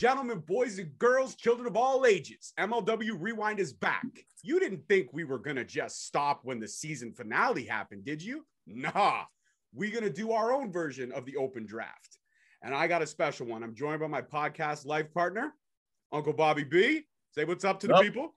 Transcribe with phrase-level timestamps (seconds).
[0.00, 4.06] gentlemen, boys and girls, children of all ages, MLW Rewind is back.
[4.42, 8.22] You didn't think we were going to just stop when the season finale happened, did
[8.22, 8.46] you?
[8.66, 9.24] Nah,
[9.74, 12.18] we're going to do our own version of the open draft.
[12.62, 13.62] And I got a special one.
[13.62, 15.52] I'm joined by my podcast life partner,
[16.12, 17.02] Uncle Bobby B.
[17.32, 18.34] Say what's up to the people.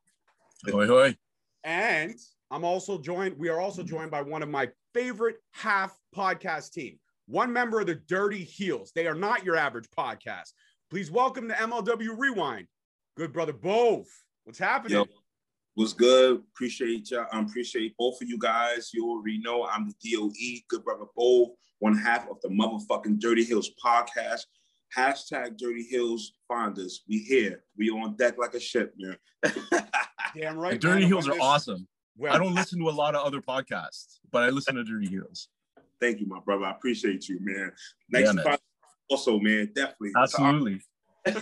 [0.69, 1.15] Hoi, hoi.
[1.63, 2.15] And
[2.51, 6.99] I'm also joined, we are also joined by one of my favorite half podcast team,
[7.27, 8.91] one member of the Dirty Heels.
[8.93, 10.51] They are not your average podcast.
[10.93, 12.67] Please welcome to MLW Rewind.
[13.17, 14.05] Good brother Bove.
[14.43, 14.99] What's happening?
[14.99, 15.05] Yo,
[15.73, 16.43] what's good?
[16.53, 17.25] Appreciate you.
[17.31, 18.91] Um, appreciate both of you guys.
[18.93, 21.47] You already know I'm the DOE, good brother Bove,
[21.79, 24.41] one half of the motherfucking Dirty Heels podcast.
[24.95, 27.01] Hashtag Dirty Heels Finders.
[27.09, 27.63] We here.
[27.75, 29.17] We on deck like a ship, man.
[30.37, 30.79] Damn right.
[30.79, 31.07] Dirty man.
[31.07, 31.87] Heels are awesome.
[32.17, 35.07] Well, I don't listen to a lot of other podcasts, but I listen to Dirty
[35.07, 35.47] Heels.
[35.99, 36.65] Thank you, my brother.
[36.65, 37.71] I appreciate you, man.
[38.11, 38.57] Next yeah,
[39.13, 40.11] also, man, definitely.
[40.17, 40.81] Absolutely.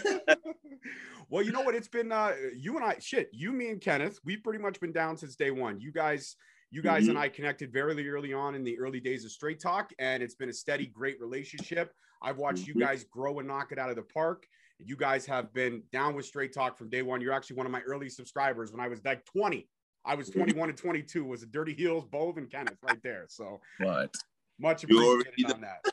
[1.30, 1.74] well, you know what?
[1.74, 2.98] It's been uh, you and I.
[3.00, 4.20] Shit, you, me, and Kenneth.
[4.26, 5.80] We've pretty much been down since day one.
[5.80, 6.36] You guys,
[6.70, 7.12] you guys, mm-hmm.
[7.12, 10.36] and I connected very early on in the early days of Straight Talk, and it's
[10.36, 11.94] been a steady, great relationship.
[12.22, 12.80] I've watched mm-hmm.
[12.80, 14.46] you guys grow and knock it out of the park.
[14.78, 17.22] You guys have been down with Straight Talk from day one.
[17.22, 19.70] You're actually one of my early subscribers when I was like 20.
[20.04, 20.40] I was mm-hmm.
[20.40, 21.24] 21 and 22.
[21.24, 23.26] Was a Dirty Heels, Bove, and Kenneth right there.
[23.30, 24.14] So, what?
[24.60, 25.86] Much appreciated on that.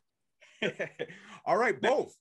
[1.46, 2.14] All right, both.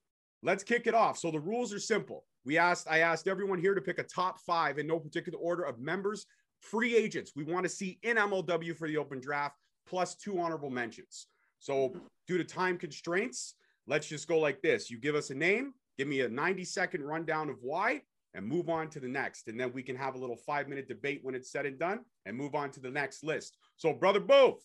[0.43, 1.17] Let's kick it off.
[1.17, 2.25] So the rules are simple.
[2.45, 5.63] We asked, I asked everyone here to pick a top five in no particular order
[5.63, 6.25] of members,
[6.61, 10.69] free agents we want to see in MLW for the open draft, plus two honorable
[10.69, 11.27] mentions.
[11.59, 11.93] So
[12.27, 13.55] due to time constraints,
[13.87, 14.89] let's just go like this.
[14.89, 18.01] You give us a name, give me a 90 second rundown of why,
[18.33, 19.47] and move on to the next.
[19.47, 22.01] And then we can have a little five minute debate when it's said and done
[22.25, 23.57] and move on to the next list.
[23.77, 24.63] So, brother Booth.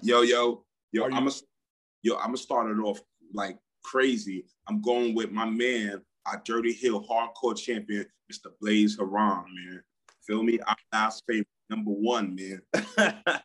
[0.00, 1.32] Yo, yo, yo, I'm a
[2.02, 3.00] yo, I'm gonna start it off
[3.32, 4.44] like crazy.
[4.68, 8.50] I'm going with my man, our Dirty Heel hardcore champion, Mr.
[8.60, 9.82] Blaze Haram, man.
[10.26, 10.58] Feel me?
[10.66, 12.62] I'm last favorite, number one, man.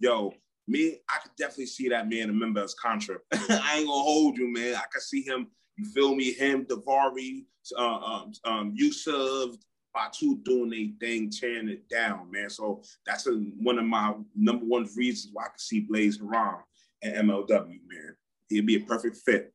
[0.00, 0.32] yo,
[0.66, 3.16] me, I could definitely see that man a member as Contra.
[3.32, 4.74] I ain't gonna hold you, man.
[4.76, 6.32] I could see him, you feel me?
[6.32, 7.44] Him, Davari,
[7.76, 9.56] uh, um, um, Yusuf,
[9.92, 12.50] Fatu doing a thing, tearing it down, man.
[12.50, 16.62] So that's a, one of my number one reasons why I can see Blaze Haram
[17.02, 18.16] and MLW, man.
[18.48, 19.52] He'd be a perfect fit.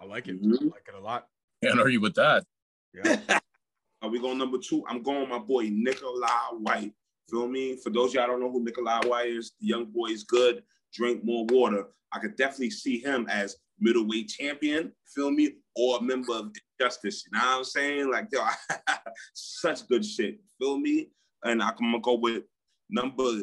[0.00, 0.42] I like it.
[0.42, 0.66] Mm-hmm.
[0.66, 1.26] I like it a lot.
[1.62, 2.44] Can't argue with that.
[2.94, 3.18] Yeah.
[4.02, 4.84] Are we going number two?
[4.88, 6.92] I'm going my boy Nikolai White.
[7.28, 7.76] Feel me?
[7.76, 10.62] For those y'all don't know who Nikolai White is, the young boy is good.
[10.94, 11.86] Drink more water.
[12.12, 14.92] I could definitely see him as middleweight champion.
[15.14, 15.56] Feel me?
[15.78, 16.50] Or a member of
[16.80, 17.24] Justice.
[17.26, 18.10] You know what I'm saying?
[18.10, 18.40] Like, yo,
[19.34, 20.40] such good shit.
[20.58, 21.10] Feel me?
[21.44, 22.42] And I'm gonna go with
[22.90, 23.42] number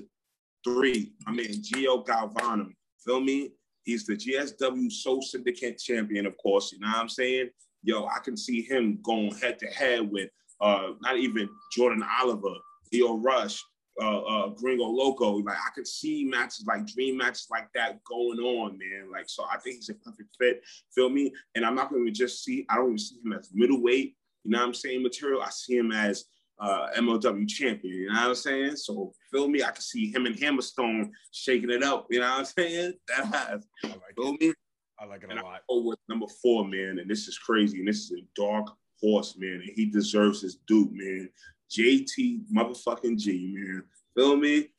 [0.66, 1.13] three.
[1.25, 2.68] I mean, Gio Galvano.
[3.06, 3.51] Feel me?
[3.84, 6.72] He's the GSW Soul Syndicate champion, of course.
[6.72, 7.50] You know what I'm saying?
[7.84, 10.29] Yo, I can see him going head to head with
[10.59, 12.56] uh, not even Jordan Oliver,
[12.91, 13.63] Lio Rush,
[14.02, 15.38] uh, uh, Gringo Loco.
[15.38, 19.12] Like I could see matches like dream matches like that going on, man.
[19.12, 20.64] Like so, I think he's a perfect fit.
[20.94, 21.34] Feel me?
[21.56, 22.66] And I'm not going to just see.
[22.70, 24.16] I don't even see him as middleweight.
[24.44, 25.04] You know what I'm saying?
[25.04, 25.42] Material.
[25.42, 26.26] I see him as
[26.60, 27.94] uh, MLW champion.
[27.94, 28.76] You know what I'm saying?
[28.78, 29.64] So feel me?
[29.64, 32.08] I can see him and Hammerstone shaking it up.
[32.10, 32.94] You know what I'm saying?
[33.08, 33.68] That has.
[33.84, 34.42] I like feel it.
[34.42, 34.54] me?
[35.00, 35.62] I like it and a lot.
[35.70, 38.68] Oh, with number four, man, and this is crazy, and this is a dark
[39.02, 41.30] horse, man, and he deserves his due, man.
[41.72, 43.84] JT motherfucking G, man.
[44.16, 44.70] Feel me?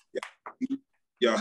[1.18, 1.36] Yo,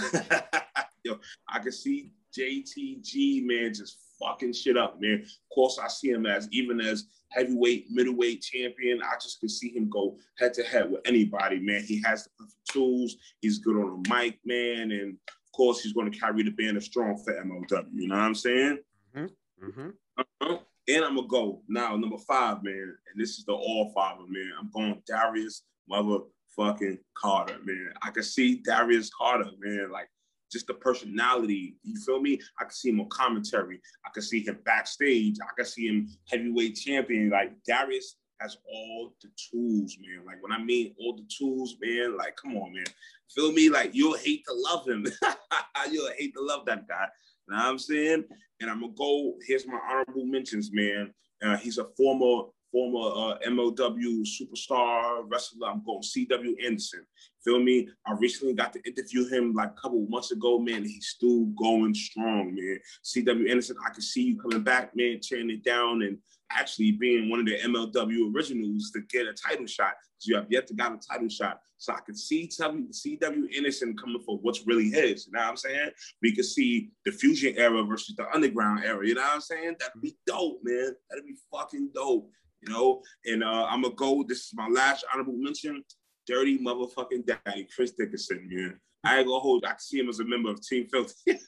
[1.03, 5.21] yo, I can see JTG, man, just fucking shit up, man.
[5.21, 9.01] Of course, I see him as even as heavyweight, middleweight champion.
[9.01, 11.83] I just can see him go head to head with anybody, man.
[11.83, 13.15] He has the perfect tools.
[13.41, 16.77] He's good on the mic, man, and of course, he's going to carry the band
[16.77, 17.87] of strong for MLW.
[17.93, 18.79] You know what I'm saying?
[19.15, 19.65] Mm-hmm.
[19.65, 19.89] Mm-hmm.
[20.17, 20.57] Uh-huh.
[20.87, 22.95] And I'm gonna go now, number five, man.
[23.11, 24.51] And this is the all father, man.
[24.59, 27.89] I'm going Darius motherfucking Carter, man.
[28.01, 29.89] I can see Darius Carter, man.
[29.91, 30.09] Like
[30.51, 31.75] just the personality.
[31.83, 32.39] You feel me?
[32.59, 33.81] I can see him on commentary.
[34.05, 35.37] I can see him backstage.
[35.41, 37.29] I can see him heavyweight champion.
[37.29, 40.25] Like Darius has all the tools, man.
[40.25, 42.85] Like when I mean all the tools, man, like come on, man.
[43.33, 43.69] Feel me?
[43.69, 45.05] Like you'll hate to love him.
[45.91, 47.07] you'll hate to love that guy.
[47.47, 48.23] You know what I'm saying?
[48.61, 49.35] And I'm gonna go.
[49.45, 51.13] Here's my honorable mentions, man.
[51.43, 55.69] Uh, he's a former former uh, MLW superstar wrestler.
[55.69, 56.57] I'm going C.W.
[56.65, 57.05] Anderson.
[57.41, 57.87] Feel me?
[58.05, 60.83] I recently got to interview him like a couple months ago, man.
[60.83, 62.79] he's still going strong, man.
[63.05, 66.17] CW Anderson, I can see you coming back, man, tearing it down and
[66.51, 69.93] actually being one of the MLW originals to get a title shot.
[70.17, 71.59] Because you have yet to get a title shot.
[71.77, 75.27] So I can see CW Anderson coming for what's really his.
[75.27, 75.91] You know what I'm saying?
[76.21, 79.07] We can see the fusion era versus the underground era.
[79.07, 79.75] You know what I'm saying?
[79.79, 80.95] That'd be dope, man.
[81.09, 82.29] That'd be fucking dope.
[82.61, 84.23] You know, and uh, I'm gonna go.
[84.27, 85.83] This is my last honorable mention
[86.27, 88.79] dirty motherfucking daddy, Chris Dickinson, man.
[89.03, 89.65] I ain't gonna hold.
[89.65, 91.39] I see him as a member of Team Filthy.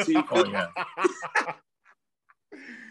[0.04, 0.66] Team oh yeah.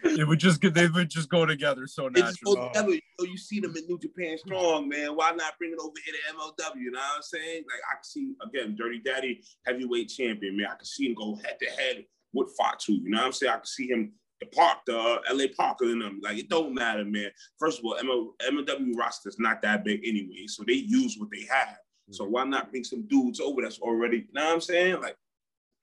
[0.03, 2.35] it would just get they would just go together so naturally.
[2.45, 2.89] Go together.
[2.91, 5.09] You, know, you see them in New Japan Strong, man.
[5.09, 6.81] Why not bring it over here to MLW?
[6.81, 7.63] You know what I'm saying?
[7.69, 10.67] Like I can see again, Dirty Daddy, heavyweight champion, man.
[10.71, 12.93] I can see him go head to head with Fatu.
[12.93, 13.51] You know what I'm saying?
[13.51, 16.19] I can see him the park, the uh, LA Parker and them.
[16.23, 17.29] Like it don't matter, man.
[17.59, 21.29] First of all, ML, MLW roster is not that big anyway, so they use what
[21.31, 21.77] they have.
[22.11, 25.01] So why not bring some dudes over that's already, you know what I'm saying?
[25.01, 25.15] Like,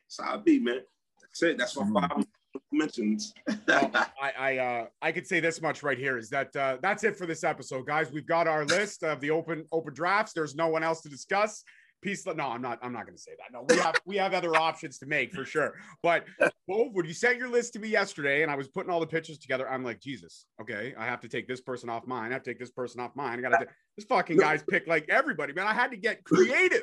[0.06, 0.80] that's how it be, man.
[1.20, 1.58] That's it.
[1.58, 2.26] That's my five
[2.72, 3.32] mentions.
[3.68, 3.90] well,
[4.20, 7.16] I I uh I could say this much right here is that uh that's it
[7.16, 8.10] for this episode, guys.
[8.12, 10.32] We've got our list of the open open drafts.
[10.32, 11.64] There's no one else to discuss
[12.00, 12.24] peace.
[12.26, 12.78] No, I'm not.
[12.82, 13.52] I'm not going to say that.
[13.52, 15.74] No, we have we have other options to make for sure.
[16.02, 16.24] But
[16.68, 19.06] Bo, when you sent your list to me yesterday, and I was putting all the
[19.06, 22.30] pictures together, I'm like, Jesus, okay, I have to take this person off mine.
[22.30, 23.38] I have to take this person off mine.
[23.38, 23.66] I got to.
[23.96, 25.66] This fucking guys pick like everybody, man.
[25.66, 26.82] I had to get creative.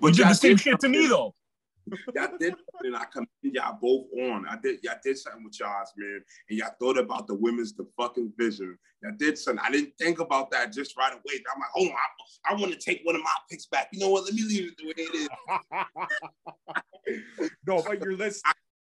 [0.00, 1.34] But you did the same shit to me though
[2.14, 4.46] y'all did and I commend y'all both on.
[4.48, 6.20] I did y'all did something with y'all, man.
[6.48, 8.76] And y'all thought about the women's the fucking vision.
[9.02, 9.64] Y'all did something.
[9.64, 11.42] I didn't think about that just right away.
[11.54, 13.88] I'm like, oh I, I want to take one of my picks back.
[13.92, 14.24] You know what?
[14.24, 15.28] Let me leave it the way it
[17.08, 17.20] is.
[17.66, 18.44] no, but your list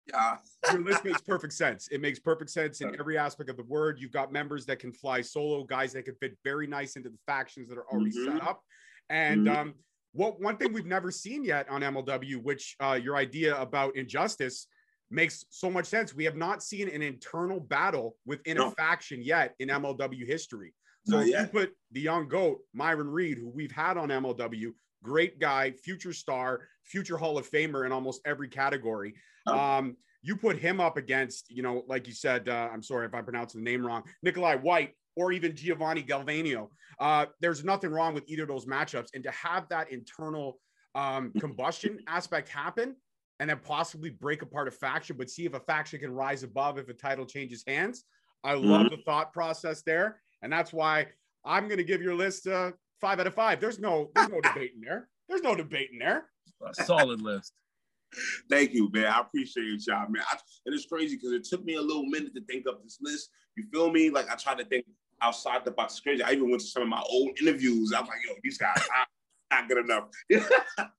[0.07, 0.37] yeah.
[0.73, 1.89] Your list makes perfect sense.
[1.91, 3.99] It makes perfect sense in every aspect of the word.
[3.99, 7.19] You've got members that can fly solo, guys that can fit very nice into the
[7.27, 8.39] factions that are already mm-hmm.
[8.39, 8.63] set up.
[9.09, 9.57] And mm-hmm.
[9.57, 9.75] um,
[10.15, 14.69] what one thing we've never seen yet on MLW, which uh, your idea about injustice
[15.11, 16.15] makes so much sense.
[16.15, 18.69] We have not seen an internal battle within no.
[18.69, 20.73] a faction yet in MLW history.
[21.07, 24.73] So if you put the young goat, Myron Reed, who we've had on MLW,
[25.03, 29.15] great guy, future star, future Hall of Famer in almost every category.
[29.47, 29.59] Oh.
[29.59, 33.15] Um, you put him up against, you know, like you said, uh, I'm sorry if
[33.15, 36.69] I'm pronouncing the name wrong, Nikolai White, or even Giovanni Galvano.
[36.99, 39.09] Uh, there's nothing wrong with either of those matchups.
[39.15, 40.59] And to have that internal
[40.95, 42.97] um, combustion aspect happen
[43.41, 46.79] and then possibly break apart a faction, but see if a faction can rise above
[46.79, 48.05] if a title changes hands.
[48.45, 48.97] I love mm-hmm.
[48.97, 50.21] the thought process there.
[50.43, 51.07] And that's why
[51.45, 53.61] I'm going to give your list uh, five out of five.
[53.61, 55.09] There's no, there's no debate in there.
[55.29, 56.27] There's no debate in there.
[56.63, 57.53] A solid list.
[58.51, 59.07] Thank you, man.
[59.07, 60.23] I appreciate y'all, man.
[60.31, 60.37] I,
[60.67, 63.31] and it's crazy because it took me a little minute to think up this list.
[63.57, 64.11] You feel me?
[64.11, 64.85] Like I tried to think
[65.23, 66.01] outside the box.
[66.01, 66.23] crazy.
[66.23, 67.93] I even went to some of my old interviews.
[67.97, 69.07] I'm like, yo, these guys are
[69.61, 70.09] not good enough.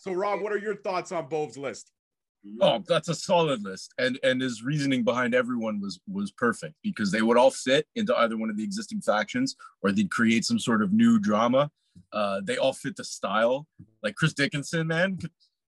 [0.00, 1.92] so, Rob, what are your thoughts on Bov's list?
[2.60, 7.12] Oh, that's a solid list, and and his reasoning behind everyone was was perfect because
[7.12, 10.58] they would all fit into either one of the existing factions or they'd create some
[10.58, 11.70] sort of new drama.
[12.12, 13.68] Uh, they all fit the style,
[14.02, 15.18] like Chris Dickinson, man.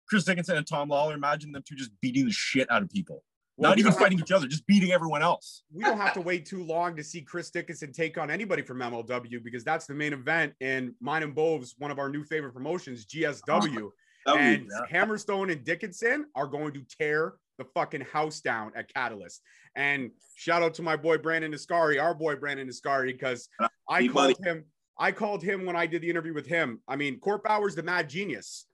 [0.09, 1.13] Chris Dickinson and Tom Lawler.
[1.13, 3.23] Imagine them two just beating the shit out of people.
[3.57, 5.63] Well, Not even fighting each other, just beating everyone else.
[5.71, 8.79] We don't have to wait too long to see Chris Dickinson take on anybody from
[8.79, 12.53] MLW because that's the main event And mine and Bove's one of our new favorite
[12.53, 13.89] promotions, GSW.
[14.27, 14.87] Oh, and yeah.
[14.91, 19.39] Hammerstone and Dickinson are going to tear the fucking house down at Catalyst.
[19.75, 24.07] And shout out to my boy Brandon Niscari, our boy Brandon Niscari, because uh, I
[24.07, 24.65] called him.
[24.97, 26.81] I called him when I did the interview with him.
[26.87, 28.65] I mean, Court Bauer's the mad genius.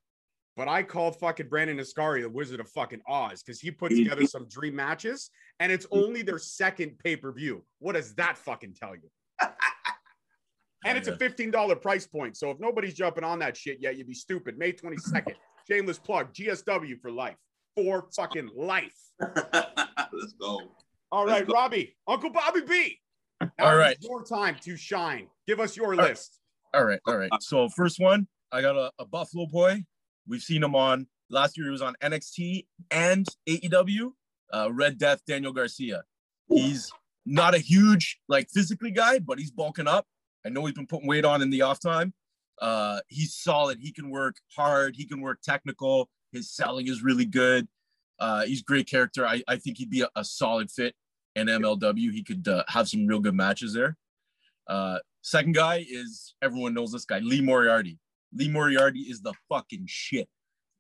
[0.57, 4.03] But I called fucking Brandon Ascari the Wizard of fucking Oz because he put mm-hmm.
[4.03, 5.29] together some dream matches
[5.59, 6.03] and it's mm-hmm.
[6.03, 7.63] only their second pay per view.
[7.79, 9.09] What does that fucking tell you?
[10.85, 12.35] and it's a $15 price point.
[12.35, 14.57] So if nobody's jumping on that shit yet, you'd be stupid.
[14.57, 15.35] May 22nd,
[15.69, 17.37] shameless plug, GSW for life.
[17.75, 18.97] For fucking life.
[19.19, 20.59] Let's go.
[21.13, 21.53] All right, go.
[21.53, 22.99] Robbie, Uncle Bobby B.
[23.59, 23.97] All right.
[24.01, 25.27] Your time to shine.
[25.47, 26.39] Give us your all list.
[26.73, 26.99] All right.
[27.07, 27.29] All right.
[27.39, 29.83] So, first one, I got a, a Buffalo boy
[30.27, 31.67] We've seen him on last year.
[31.67, 34.11] He was on NXT and AEW.
[34.53, 36.03] Uh, Red Death, Daniel Garcia.
[36.49, 36.91] He's
[37.25, 40.05] not a huge like physically guy, but he's bulking up.
[40.45, 42.13] I know he's been putting weight on in the off time.
[42.61, 43.79] Uh, he's solid.
[43.79, 44.95] He can work hard.
[44.95, 46.09] He can work technical.
[46.31, 47.67] His selling is really good.
[48.19, 49.25] Uh, he's great character.
[49.25, 50.93] I, I think he'd be a, a solid fit
[51.35, 52.11] in MLW.
[52.11, 53.97] He could uh, have some real good matches there.
[54.67, 57.97] Uh, second guy is everyone knows this guy, Lee Moriarty.
[58.33, 60.27] Lee Moriarty is the fucking shit.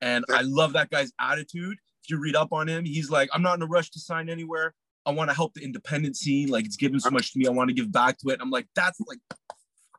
[0.01, 1.77] And I love that guy's attitude.
[2.03, 4.29] If you read up on him, he's like, I'm not in a rush to sign
[4.29, 4.73] anywhere.
[5.05, 6.49] I want to help the independent scene.
[6.49, 7.47] Like it's given so much to me.
[7.47, 8.39] I want to give back to it.
[8.41, 9.19] I'm like, that's like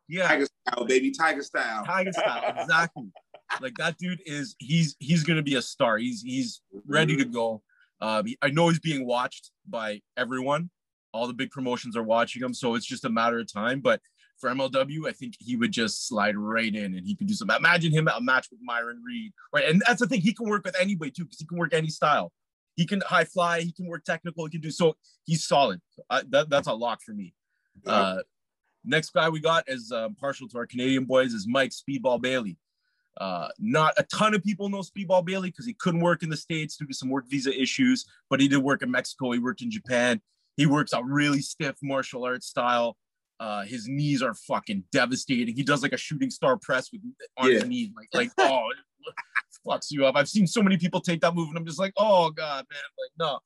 [0.07, 1.85] Yeah, Tiger style, baby, Tiger style.
[1.85, 3.11] Tiger style, exactly.
[3.61, 5.97] like that dude is he's he's gonna be a star.
[5.97, 7.61] He's he's ready to go.
[8.01, 10.69] Um, I know he's being watched by everyone.
[11.13, 13.79] All the big promotions are watching him, so it's just a matter of time.
[13.81, 14.01] But
[14.43, 17.49] for MLW, I think he would just slide right in and he could do some.
[17.49, 19.63] Imagine him at a match with Myron Reed, right?
[19.69, 21.87] And that's the thing; he can work with anybody too, because he can work any
[21.87, 22.33] style.
[22.75, 24.97] He can high fly, he can work technical, he can do so.
[25.23, 25.79] He's solid.
[26.09, 27.33] I, that, that's a lock for me.
[27.85, 28.17] Uh,
[28.83, 32.57] next guy we got is um, partial to our Canadian boys is Mike Speedball Bailey.
[33.21, 36.35] Uh, not a ton of people know Speedball Bailey because he couldn't work in the
[36.35, 39.31] States due to some work visa issues, but he did work in Mexico.
[39.31, 40.19] He worked in Japan.
[40.57, 42.97] He works a really stiff martial arts style.
[43.39, 45.55] Uh, his knees are fucking devastating.
[45.55, 47.01] He does like a shooting star press with
[47.37, 47.67] on his Yeah.
[47.67, 49.13] knee, like like oh, it
[49.67, 50.15] fucks you up.
[50.15, 52.79] I've seen so many people take that move, and I'm just like, oh god, man,
[52.99, 53.39] like no.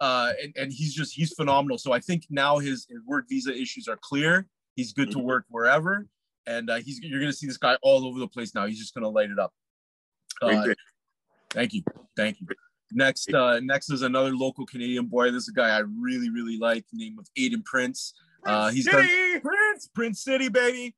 [0.00, 1.78] Uh, and, and he's just he's phenomenal.
[1.78, 4.46] So I think now his, his work visa issues are clear.
[4.76, 5.24] He's good to Mhm.
[5.24, 6.06] work wherever,
[6.46, 8.66] and uh, he's you're gonna see this guy all over the place now.
[8.66, 9.52] He's just gonna light it up.
[10.40, 10.66] Uh,
[11.50, 11.82] thank you,
[12.16, 12.46] thank you.
[12.94, 15.30] Next, uh, next is another local Canadian boy.
[15.30, 16.84] This is a guy I really, really like.
[16.92, 18.12] Name of Aiden Prince.
[18.44, 19.40] Uh, he's done City!
[19.40, 20.94] Prince, Prince City, baby.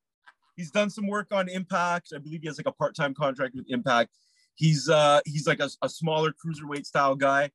[0.56, 2.12] He's done some work on Impact.
[2.14, 4.10] I believe he has like a part-time contract with Impact.
[4.54, 7.50] He's uh he's like a, a smaller cruiserweight style guy.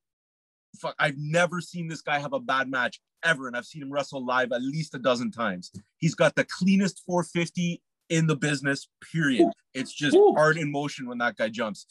[0.79, 3.91] Fuck, I've never seen this guy have a bad match ever, and I've seen him
[3.91, 5.72] wrestle live at least a dozen times.
[5.98, 8.88] He's got the cleanest 450 in the business.
[9.12, 9.48] Period.
[9.74, 11.86] It's just art in motion when that guy jumps.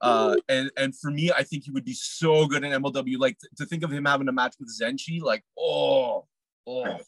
[0.00, 3.18] Uh, and and for me, I think he would be so good in MLW.
[3.18, 6.26] Like to, to think of him having a match with Zenshi, like oh,
[6.66, 6.98] oh.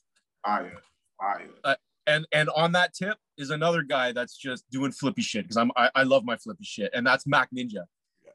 [0.44, 0.72] Fire,
[1.18, 1.48] fire.
[1.62, 1.74] Uh,
[2.06, 5.70] and and on that tip is another guy that's just doing flippy shit because I'm
[5.76, 7.84] I, I love my flippy shit, and that's Mac Ninja.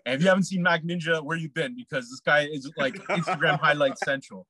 [0.05, 1.75] And if you haven't seen Mac Ninja, where you been?
[1.75, 4.47] Because this guy is like Instagram highlight central.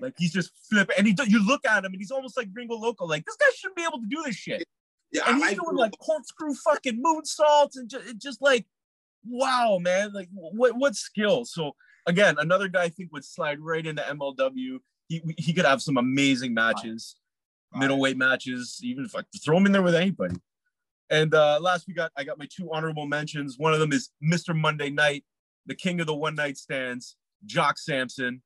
[0.00, 2.52] Like he's just flipping, and he do- you look at him, and he's almost like
[2.52, 3.04] Gringo Loco.
[3.04, 4.64] Like this guy shouldn't be able to do this shit.
[5.12, 8.66] Yeah, And he's like doing like corkscrew fucking moonsaults and just, just like,
[9.26, 11.44] wow, man, like what what skill?
[11.44, 11.72] So
[12.06, 14.78] again, another guy I think would slide right into MLW.
[15.12, 17.16] He he could have some amazing matches
[17.74, 20.36] middleweight matches, even if I throw him in there with anybody.
[21.08, 23.58] And uh, last we got, I got my two honorable mentions.
[23.58, 24.54] One of them is Mr.
[24.54, 25.24] Monday Night,
[25.64, 27.16] the king of the one night stands,
[27.46, 28.42] Jock Sampson.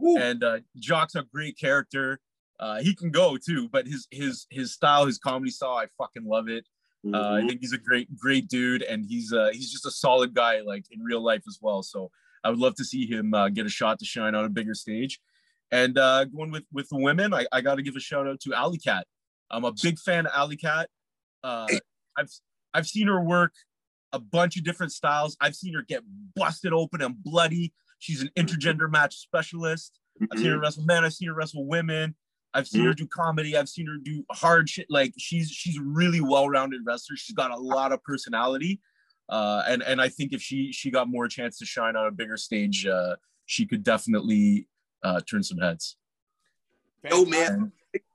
[0.00, 0.16] Ooh.
[0.16, 2.20] And uh, Jock's a great character.
[2.60, 6.24] Uh, he can go too, but his his his style, his comedy style, I fucking
[6.24, 6.64] love it.
[7.04, 7.48] Uh, I Mhm.
[7.48, 10.84] think he's a great great dude, and he's uh, he's just a solid guy, like
[10.92, 11.82] in real life as well.
[11.82, 12.10] So
[12.44, 14.74] I would love to see him uh, get a shot to shine on a bigger
[14.74, 15.20] stage.
[15.70, 18.40] And uh, going with with the women, I, I got to give a shout out
[18.40, 19.02] to Allie Katch.
[19.50, 20.86] I'm a big fan of Allie Katch.
[21.44, 21.66] Uh,
[22.16, 22.30] I've
[22.74, 23.52] I've seen her work
[24.12, 25.36] a bunch of different styles.
[25.40, 26.02] I've seen her get
[26.34, 27.72] busted open and bloody.
[27.98, 29.98] She's an intergender match specialist.
[30.32, 31.04] I've seen her wrestle men.
[31.04, 32.14] I've seen her wrestle women.
[32.54, 33.56] I've seen her do comedy.
[33.56, 34.86] I've seen her do hard shit.
[34.88, 37.16] Like she's she's a really well-rounded wrestler.
[37.16, 38.80] She's got a lot of personality,
[39.28, 42.10] uh, and and I think if she she got more chance to shine on a
[42.10, 44.66] bigger stage, uh, she could definitely
[45.02, 45.96] uh, turn some heads.
[47.08, 47.72] Yo, man.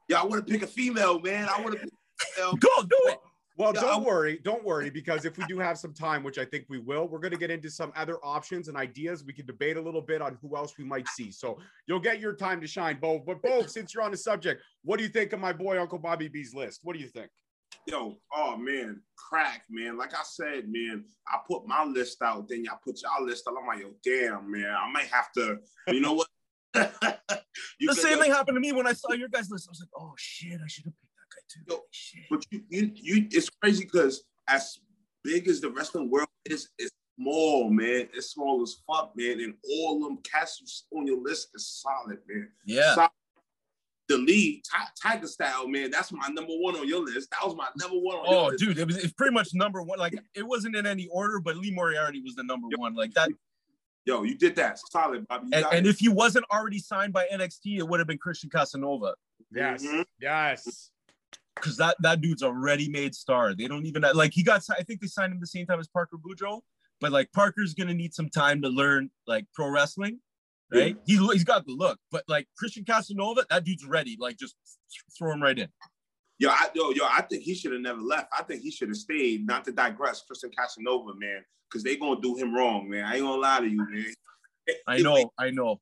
[0.10, 1.48] Yeah, I want to pick a female, man.
[1.48, 2.54] I want to pick a female.
[2.56, 3.18] Go do it.
[3.56, 6.66] Well, don't worry, don't worry, because if we do have some time, which I think
[6.70, 9.24] we will, we're going to get into some other options and ideas.
[9.24, 11.32] We can debate a little bit on who else we might see.
[11.32, 13.20] So you'll get your time to shine, Bo.
[13.20, 16.00] But Bo, since you're on the subject, what do you think of my boy Uncle
[16.00, 16.80] Bobby B's list?
[16.84, 17.30] What do you think?
[17.88, 19.98] Yo, oh man, crack, man.
[19.98, 23.56] Like I said, man, I put my list out, then y'all put y'all list out.
[23.60, 25.58] I'm like, yo, damn, man, I might have to.
[25.88, 26.28] You know what?
[26.74, 29.68] The same thing happened to me when I saw your guys' list.
[29.68, 31.62] I was like, oh shit, I should have picked that guy too.
[31.76, 32.24] Yo, Shit.
[32.30, 34.78] But you, you, you, it's crazy because as
[35.24, 38.08] big as the wrestling world is, it's small, man.
[38.14, 39.40] It's small as fuck, man.
[39.40, 42.50] And all them cats on your list is solid, man.
[42.66, 42.96] Yeah.
[42.96, 43.10] Solid.
[44.10, 45.90] The lead, Ti- Tiger Style, man.
[45.90, 47.30] That's my number one on your list.
[47.32, 48.60] That was my number one on your Oh, list.
[48.64, 49.98] dude, it was it's pretty much number one.
[49.98, 52.96] Like it wasn't in any order, but Lee Moriarty was the number one.
[52.96, 53.30] Like that.
[54.06, 54.78] Yo, you did that.
[54.92, 55.48] Solid, Bobby.
[55.54, 59.16] And, and if he wasn't already signed by NXT, it would have been Christian Casanova
[59.54, 60.06] Yes, Mhm.
[60.20, 60.90] yes.
[61.56, 63.54] because that that dude's a ready-made star.
[63.54, 64.64] They don't even like he got.
[64.78, 66.62] I think they signed him the same time as Parker Boudreaux,
[67.00, 70.20] but like Parker's gonna need some time to learn like pro wrestling.
[70.72, 70.98] Right?
[71.06, 74.18] He's he's got the look, but like Christian Casanova, that dude's ready.
[74.20, 74.56] Like just
[75.18, 75.70] throw him right in.
[76.44, 78.28] Yo, I, yo, yo, I think he should have never left.
[78.38, 79.48] I think he should have stayed.
[79.48, 83.06] Not to digress, Christian Casanova, man, because they gonna do him wrong, man.
[83.06, 84.14] I ain't gonna lie to you, man.
[84.88, 85.80] I know, I know,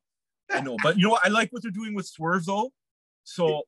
[0.52, 0.76] I know.
[0.80, 1.26] But you know what?
[1.26, 2.72] I like what they're doing with Swerve though.
[3.24, 3.62] So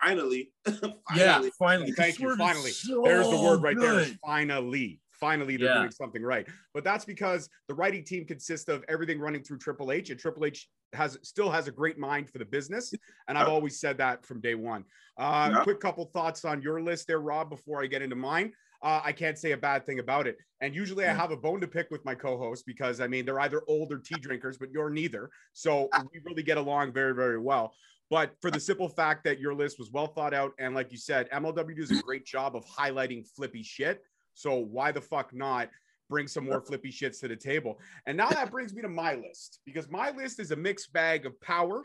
[0.00, 0.50] Finally,
[1.14, 1.50] yeah, finally.
[1.58, 1.92] finally.
[1.92, 2.28] 'cause Thank you.
[2.34, 4.06] Swerve is Finally, so there's the word right there.
[4.24, 5.78] Finally, Finally, they're Yeah.
[5.80, 6.48] doing something right.
[6.72, 10.46] But that's because the writing team consists of everything running through Triple H, and Triple
[10.46, 12.92] H has still has a great mind for the business.
[13.28, 14.84] And I've always said that from day one.
[15.18, 15.62] Uh, Yeah.
[15.62, 18.52] Quick couple thoughts on your list there, Rob, before I get into mine.
[18.82, 20.38] Uh, I can't say a bad thing about it.
[20.62, 23.40] And usually I have a bone to pick with my co-host because I mean they're
[23.40, 25.28] either old or tea drinkers, but you're neither.
[25.52, 27.74] So we really get along very, very well.
[28.08, 30.98] But for the simple fact that your list was well thought out, and like you
[30.98, 34.02] said, MLW does a great job of highlighting flippy shit.
[34.40, 35.68] So why the fuck not
[36.08, 37.78] bring some more flippy shits to the table?
[38.06, 41.26] And now that brings me to my list because my list is a mixed bag
[41.26, 41.82] of power,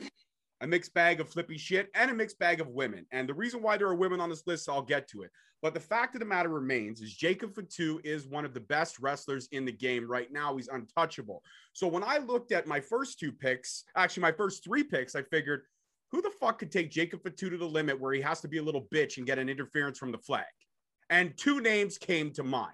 [0.61, 3.05] a mixed bag of flippy shit, and a mixed bag of women.
[3.11, 5.31] And the reason why there are women on this list, I'll get to it.
[5.61, 8.99] But the fact of the matter remains is Jacob Fatu is one of the best
[8.99, 10.55] wrestlers in the game right now.
[10.55, 11.43] He's untouchable.
[11.73, 15.23] So when I looked at my first two picks, actually my first three picks, I
[15.23, 15.63] figured,
[16.11, 18.59] who the fuck could take Jacob Fatu to the limit where he has to be
[18.59, 20.45] a little bitch and get an interference from the flag?
[21.09, 22.73] And two names came to mind.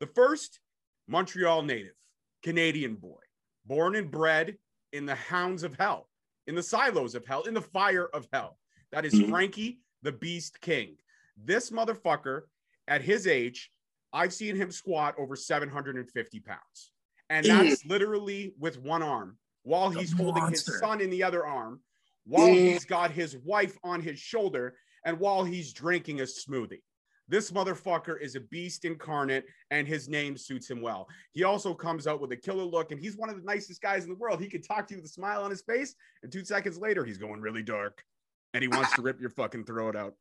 [0.00, 0.60] The first,
[1.08, 1.94] Montreal native,
[2.42, 3.20] Canadian boy,
[3.64, 4.56] born and bred
[4.92, 6.08] in the hounds of hell,
[6.46, 8.58] in the silos of hell, in the fire of hell.
[8.90, 9.28] That is Mhm.
[9.28, 10.98] Frankie the Beast King.
[11.36, 12.42] This motherfucker,
[12.88, 13.72] at his age,
[14.12, 16.92] I've seen him squat over 750 pounds.
[17.30, 21.82] And that's literally with one arm while he's holding his son in the other arm,
[22.24, 26.82] while he's got his wife on his shoulder, and while he's drinking a smoothie.
[27.32, 31.08] This motherfucker is a beast incarnate, and his name suits him well.
[31.32, 34.04] He also comes out with a killer look, and he's one of the nicest guys
[34.04, 34.38] in the world.
[34.38, 37.06] He can talk to you with a smile on his face, and two seconds later,
[37.06, 38.04] he's going really dark,
[38.52, 40.12] and he wants to rip your fucking throat out.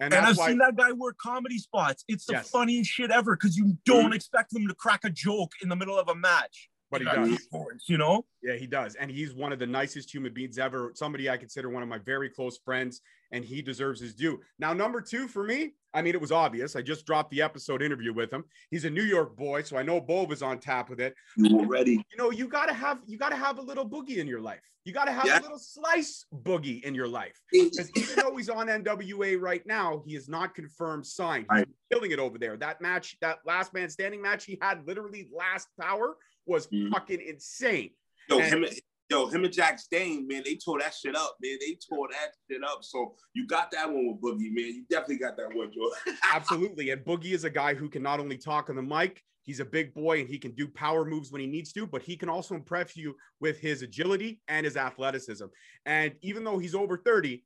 [0.00, 2.02] And And I've why, seen that guy work comedy spots.
[2.08, 2.48] It's the Yes.
[2.48, 4.12] funniest shit ever because you don't mm-hmm.
[4.14, 6.70] expect him to crack a joke in the middle of a match.
[6.90, 7.48] but he does.
[7.88, 8.24] You know?
[8.40, 8.94] Yeah, he does.
[8.94, 10.92] And he's one of the nicest human beings ever.
[10.94, 13.00] Somebody I consider one of my very close friends,
[13.34, 14.40] and he deserves his due.
[14.60, 16.76] Now, number two for me, I mean, it was obvious.
[16.76, 18.44] I just dropped the episode interview with him.
[18.70, 21.14] He's a New York boy, so I know Bove is on top with it.
[21.36, 21.92] You already.
[22.10, 24.60] You know, you gotta have you gotta have a little boogie in your life.
[24.84, 25.40] You gotta have Yeah.
[25.40, 27.40] a little Slice Boogie in your life.
[27.50, 31.46] Because even though he's on NWA right now, he is not confirmed signed.
[31.50, 31.68] He's Right.
[31.92, 32.56] killing it over there.
[32.56, 36.90] That match, that last man standing match he had literally last power was Mhm.
[36.92, 37.90] fucking insane.
[38.30, 38.66] And- him,
[39.10, 41.58] yo, him and Jax Dane, man, they tore that shit up, man.
[41.60, 42.78] They tore that shit up.
[42.82, 44.74] So you got that one with Boogie, man.
[44.74, 45.90] You definitely got that one, Joe.
[46.32, 46.90] Absolutely.
[46.90, 49.64] And Boogie is a guy who can not only talk on the mic, he's a
[49.64, 52.28] big boy and he can do power moves when he needs to, but he can
[52.28, 55.46] also impress you with his agility and his athleticism.
[55.84, 57.44] And even though he's over 30,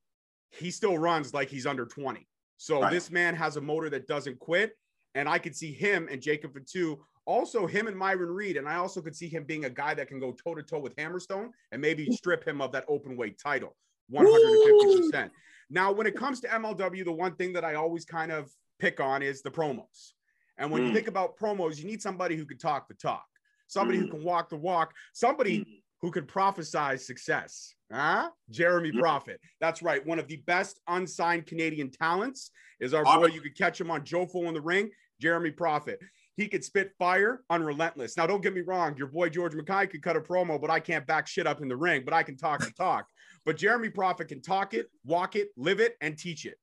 [0.51, 2.27] he still runs like he's under 20.
[2.57, 2.93] So Right.
[2.93, 4.73] this man has a motor that doesn't quit.
[5.15, 8.57] And I could see him and Jacob Fatu, also him and Myron Reed.
[8.57, 10.79] And I also could see him being a guy that can go toe to toe
[10.79, 13.77] with Hammerstone and maybe strip him of that open weight title
[14.11, 15.31] 150%.
[15.69, 18.99] Now, when it comes to MLW, the one thing that I always kind of pick
[18.99, 20.15] on is the promos.
[20.57, 20.95] And when you Mm.
[20.95, 23.27] think about promos, you need somebody who can talk the talk,
[23.67, 24.11] somebody who Mm.
[24.13, 27.75] can walk the walk, somebody who could prophesy success.
[27.93, 28.31] Huh?
[28.49, 29.01] Jeremy Mm.
[29.01, 29.41] Prophet.
[29.61, 30.05] That's right.
[30.07, 33.27] One of the best unsigned Canadian talents is our boy.
[33.27, 36.01] You could catch him on Jofo in the ring, Jeremy Prophet.
[36.39, 38.17] He could spit fire unrelentless.
[38.17, 38.97] Now, don't get me wrong.
[38.97, 41.67] Your boy George Mackay could cut a promo, but I can't back shit up in
[41.67, 43.07] the ring, but I can talk the talk.
[43.45, 46.59] But Jeremy Prophet can talk it, walk it, live it, and teach it.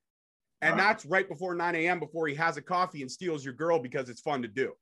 [0.61, 0.77] And right.
[0.77, 1.99] that's right before 9 a.m.
[1.99, 4.73] before he has a coffee and steals your girl because it's fun to do.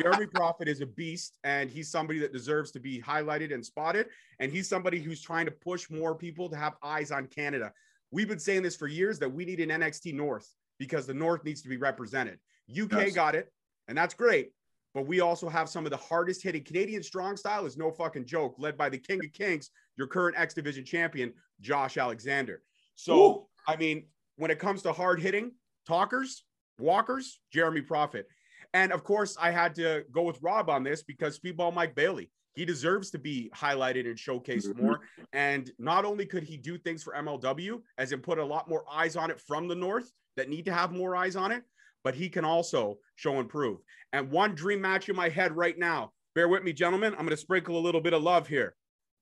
[0.00, 4.06] Jeremy Prophet is a beast, and he's somebody that deserves to be highlighted and spotted.
[4.40, 7.72] And he's somebody who's trying to push more people to have eyes on Canada.
[8.10, 11.44] We've been saying this for years that we need an NXT North because the North
[11.44, 12.40] needs to be represented.
[12.70, 13.14] UK Yes.
[13.14, 13.52] got it,
[13.88, 14.50] and that's great.
[14.94, 18.24] But we also have some of the hardest hitting Canadian strong style is no fucking
[18.24, 22.62] joke, led by the King of Kings, your current X Division champion, Josh Alexander.
[22.94, 23.46] So, Ooh.
[23.68, 25.52] I mean, when it comes to hard hitting
[25.86, 26.44] talkers,
[26.78, 28.26] walkers, Jeremy Prophet.
[28.72, 32.30] And of course, I had to go with Rob on this because Speedball Mike Bailey,
[32.54, 34.76] he deserves to be highlighted and showcased Mhm.
[34.76, 35.00] more.
[35.34, 38.84] And not only could he do things for MLW, as in put a lot more
[38.90, 41.64] eyes on it from the North that need to have more eyes on it,
[42.06, 43.80] but he can also show and prove.
[44.12, 47.12] And one dream match in my head right now, bear with me, gentlemen.
[47.14, 48.76] I'm going to sprinkle a little bit of love here.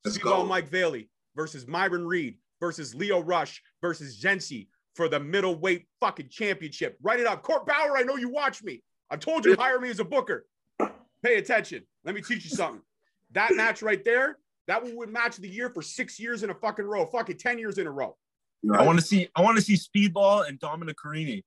[0.04, 0.44] Let's Speedball go.
[0.44, 6.98] Mike Bailey versus Myron Reed versus Lio Rush versus Zenshi for the middleweight fucking championship.
[7.02, 7.42] Write it up.
[7.42, 8.82] Court Bauer, I know you watch me.
[9.08, 10.44] I told you to hire me as a booker.
[11.22, 11.84] Pay attention.
[12.04, 12.82] Let me teach you something.
[13.32, 16.50] That match right there, that would win match of the year for six years in
[16.50, 17.06] a fucking row.
[17.06, 18.14] Fucking 10 years in a row.
[18.74, 21.44] I want to see I want to see Speedball and Dominic Garrini.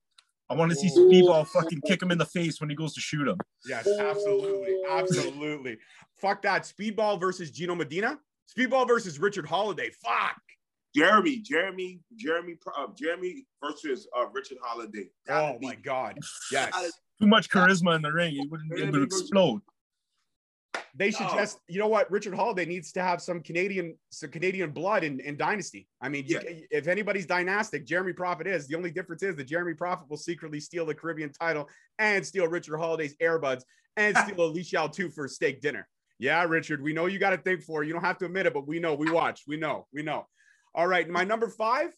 [0.50, 1.10] I want to see Ooh.
[1.10, 3.38] Speedball fucking kick him in the face when he goes to shoot him.
[3.66, 4.76] Yes, absolutely.
[4.90, 5.78] Absolutely.
[6.16, 6.64] Fuck that.
[6.64, 8.20] Speedball versus Gino Medina.
[8.58, 9.90] Speedball versus Richard Holliday.
[10.02, 10.42] Fuck.
[10.96, 15.10] Jeremy, Jeremy, Jeremy, uh, Jeremy versus uh, Richard Holliday.
[15.30, 16.18] Oh my God.
[16.52, 16.74] Yes.
[17.20, 18.32] Too much charisma in the ring.
[18.34, 19.62] He wouldn't be able to explode.
[20.96, 21.36] They should Oh.
[21.36, 25.20] just, you know what, Richard Holliday needs to have some Canadian, some Canadian blood in,
[25.20, 25.88] in Dynasty.
[26.02, 26.40] I mean, you,
[26.72, 28.68] if anybody's dynastic, Jeremy Prophet is.
[28.68, 32.48] The only difference is that Jeremy Prophet will secretly steal the Caribbean title and steal
[32.48, 33.62] Richard Holliday's Airbuds
[33.96, 35.88] and steal Alicia Atout for steak dinner.
[36.20, 37.84] Yeah, Richard, we know you got to think for.
[37.84, 37.88] it.
[37.88, 38.96] You don't have to admit it, but we know.
[38.96, 39.44] We watch.
[39.48, 39.86] We know.
[39.94, 40.26] We know.
[40.74, 41.92] All right, my number five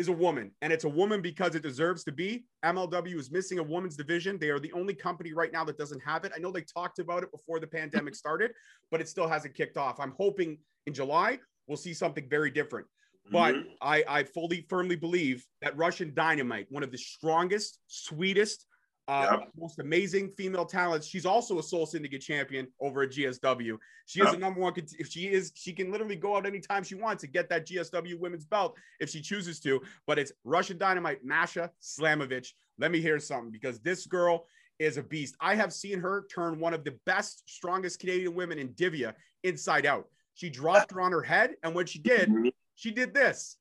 [0.00, 2.46] is a woman, and it's a woman because it deserves to be.
[2.64, 4.38] MLW is missing a women's division.
[4.38, 6.32] They are the only company right now that doesn't have it.
[6.34, 8.52] I know they talked about it before the pandemic started,
[8.90, 10.00] but it still hasn't kicked off.
[10.00, 12.86] I'm hoping in July we'll see something very different.
[13.30, 13.66] But Mhm.
[13.82, 18.66] I, I fully, firmly believe that Russian Dynamite, one of the strongest, sweetest,
[19.10, 19.50] uh, Yep.
[19.58, 21.04] most amazing female talents.
[21.06, 23.76] She's also a Soul Syndicate champion over at GSW.
[24.06, 24.72] She is the number one.
[24.76, 28.18] If she is, she can literally go out anytime she wants to get that GSW
[28.20, 29.80] women's belt if she chooses to.
[30.06, 32.52] But it's Russian Dynamite, Masha Slamovich.
[32.78, 34.46] Let me hear something because this girl
[34.78, 35.34] is a beast.
[35.40, 39.86] I have seen her turn one of the best, strongest Canadian women in Divya inside
[39.86, 40.08] out.
[40.34, 42.52] She dropped her on her head, and when she did, Mhm.
[42.76, 43.58] she did this.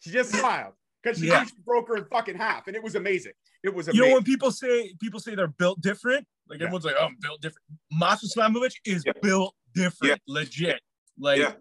[0.00, 1.44] She just smiled because she Yeah.
[1.44, 3.32] she broke her in fucking half, and it was amazing.
[3.62, 6.66] It was You know when people say people say they're built different, like Yeah.
[6.66, 9.12] everyone's like, "Oh, I'm built different." Masha Slamovich is Yeah.
[9.22, 10.80] built different, legit.
[11.18, 11.54] Like, Yeah.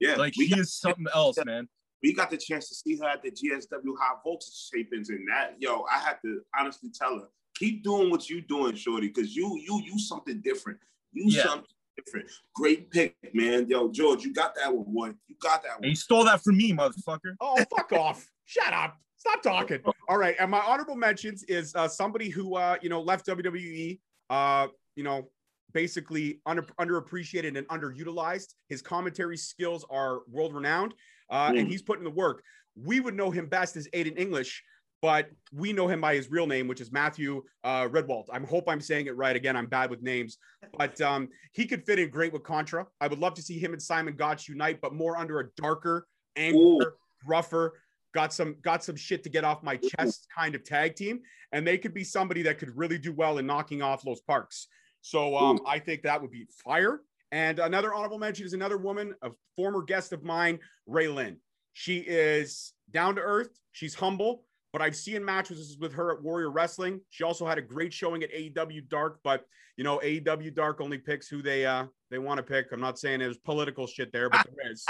[0.00, 1.68] Yeah, like we he got, is something else, man.
[2.02, 5.54] we got the chance to see her at the GSW High Voltage tapings, and that
[5.58, 9.56] yo, I had to honestly tell her, keep doing what you doing, shorty, because you
[9.58, 10.80] you you something different.
[11.12, 11.44] You Yeah.
[11.44, 12.30] something different.
[12.54, 13.68] Great pick, man.
[13.70, 15.14] Yo, George, you got that one, boy.
[15.28, 15.88] You got that And one.
[15.90, 17.36] he stole that from me, motherfucker.
[17.40, 18.30] Oh, fuck off.
[18.44, 19.00] Shut up.
[19.26, 19.80] Stop talking.
[20.08, 20.36] All right.
[20.38, 23.98] And my honorable mentions is uh, somebody who, uh, you know, left WWE,
[24.30, 25.28] uh, you know,
[25.72, 28.54] basically under, underappreciated and underutilized.
[28.68, 30.94] His commentary skills are world renowned,
[31.30, 31.70] uh, and Mm.
[31.70, 32.42] he's putting the work.
[32.76, 34.62] We would know him best as Aiden English,
[35.02, 38.26] but we know him by his real name, which is Matthew uh, Rehwoldt.
[38.32, 39.34] I hope I'm saying it right.
[39.34, 40.38] Again, I'm bad with names,
[40.78, 42.86] but um, he could fit in great with Contra.
[43.00, 46.06] I would love to see him and Simon Gotch unite, but more under a darker,
[46.36, 46.94] angrier,
[47.26, 47.72] rougher,
[48.16, 51.20] got some got some shit to get off my chest kind of tag team,
[51.52, 54.68] and they could be somebody that could really do well in knocking off Los Parks.
[55.02, 57.02] So um, I think that would be fire.
[57.30, 61.36] And another honorable mention is another woman, a former guest of mine, Ray Lynn.
[61.74, 63.50] She is down to earth.
[63.72, 67.02] She's humble, but I've seen matches with her at Warrior Wrestling.
[67.10, 69.44] She also had a great showing at AEW Dark, but
[69.76, 72.72] you know AEW Dark only picks who they uh they want to pick.
[72.72, 74.86] I'm not saying there's political shit there, but there is.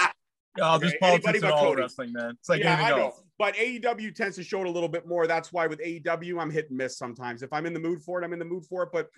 [0.61, 2.37] Oh, there's Okay, politics in but all wrestling, man.
[2.39, 3.07] It's like yeah, I know.
[3.07, 3.23] else.
[3.39, 5.27] But AEW tends to show it a little bit more.
[5.27, 7.43] That's why with AEW, I'm hit and miss sometimes.
[7.43, 8.91] If I'm in the mood for it, I'm in the mood for it.
[8.93, 9.09] But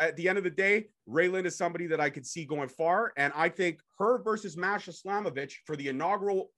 [0.00, 3.12] at the end of the day, Raylan is somebody that I could see going far.
[3.16, 6.50] And I think her versus Masha Slamovich for the inaugural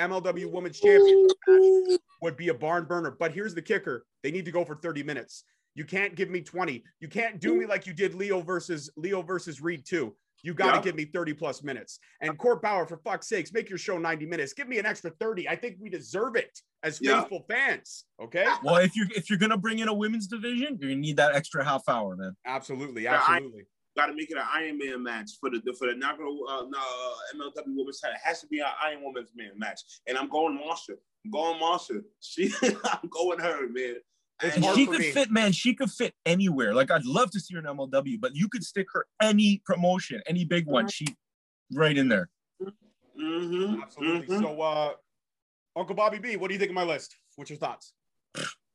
[0.00, 3.16] MLW Women's Championship match would be a barn burner.
[3.18, 5.44] But here's the kicker they need to go for 30 minutes.
[5.74, 6.84] You can't give me 20.
[7.00, 10.14] You can't do me like you did Lio versus Lio versus Reed 2.
[10.44, 10.82] You got to Yeah.
[10.82, 11.98] give me 30 plus minutes.
[12.20, 14.52] And Court Bauer, for fuck's sakes, make your show 90 minutes.
[14.52, 15.48] Give me an extra 30.
[15.48, 17.20] I think we deserve it as Yeah.
[17.22, 18.04] faithful fans.
[18.20, 18.46] Okay.
[18.62, 21.34] Well, if you're if you're gonna bring in a women's division, you're gonna need that
[21.34, 22.36] extra half hour, man.
[22.44, 23.04] Absolutely.
[23.04, 23.64] Yeah, I- Absolutely.
[23.96, 26.78] Got to make it an Iron Man match for the for the inaugural uh, no,
[26.78, 28.16] uh, MLW Women's title.
[28.16, 30.96] It has to be an Iron Woman's Man match, and I'm going Marsha.
[31.24, 32.02] I'm going Marsha.
[32.20, 33.94] She, I'm going her, man.
[34.42, 35.10] It's And she could me.
[35.12, 35.52] fit, man.
[35.52, 36.74] She could fit anywhere.
[36.74, 40.20] Like I'd love to see her in MLW, but you could stick her any promotion,
[40.26, 40.88] any big one.
[40.88, 41.06] She
[41.72, 42.28] right in there.
[43.16, 44.26] Mhm, Absolutely.
[44.36, 44.40] mhm.
[44.40, 44.92] So, uh,
[45.76, 47.16] Uncle Bobby B, what do you think of my list?
[47.36, 47.92] What's your thoughts?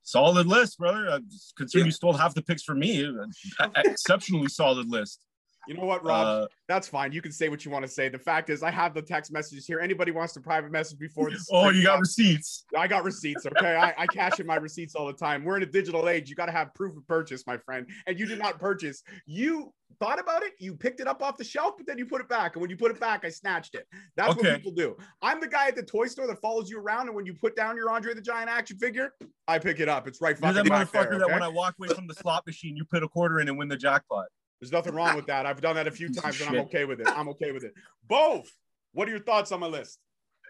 [0.03, 1.09] Solid list, brother.
[1.09, 1.19] Uh,
[1.57, 1.87] considering Yeah.
[1.87, 3.25] you stole half the picks from me, uh,
[3.75, 5.25] exceptionally solid list.
[5.67, 6.25] You know what, Rob?
[6.25, 7.11] Uh, That's fine.
[7.11, 8.09] You can say what you want to say.
[8.09, 9.79] The fact is, I have the text messages here.
[9.79, 11.47] Anybody wants to private message before this?
[11.51, 12.65] oh, you got receipts.
[12.75, 13.45] I got receipts.
[13.45, 15.43] Okay, I, I cash in my receipts all the time.
[15.43, 16.29] We're in a digital age.
[16.29, 17.87] You got to have proof of purchase, my friend.
[18.07, 19.03] And you did not purchase.
[19.25, 20.53] You thought about it.
[20.59, 22.55] You picked it up off the shelf, but then you put it back.
[22.55, 23.85] And when you put it back, I snatched it.
[24.15, 24.51] That's Okay.
[24.53, 24.95] what people do.
[25.21, 27.55] I'm the guy at the toy store that follows you around, and when you put
[27.55, 29.13] down your Andre the Giant action figure,
[29.47, 30.07] I pick it up.
[30.07, 31.19] It's right You're fucking that back motherfucker there.
[31.19, 33.57] that when I walk away from the slot machine, you put a quarter in and
[33.57, 34.27] win the jackpot.
[34.59, 35.45] There's nothing wrong with that.
[35.45, 37.07] I've done that a few times, and I'm okay with it.
[37.07, 37.73] I'm okay with it.
[38.07, 38.51] Both.
[38.91, 39.99] What are your thoughts on my list?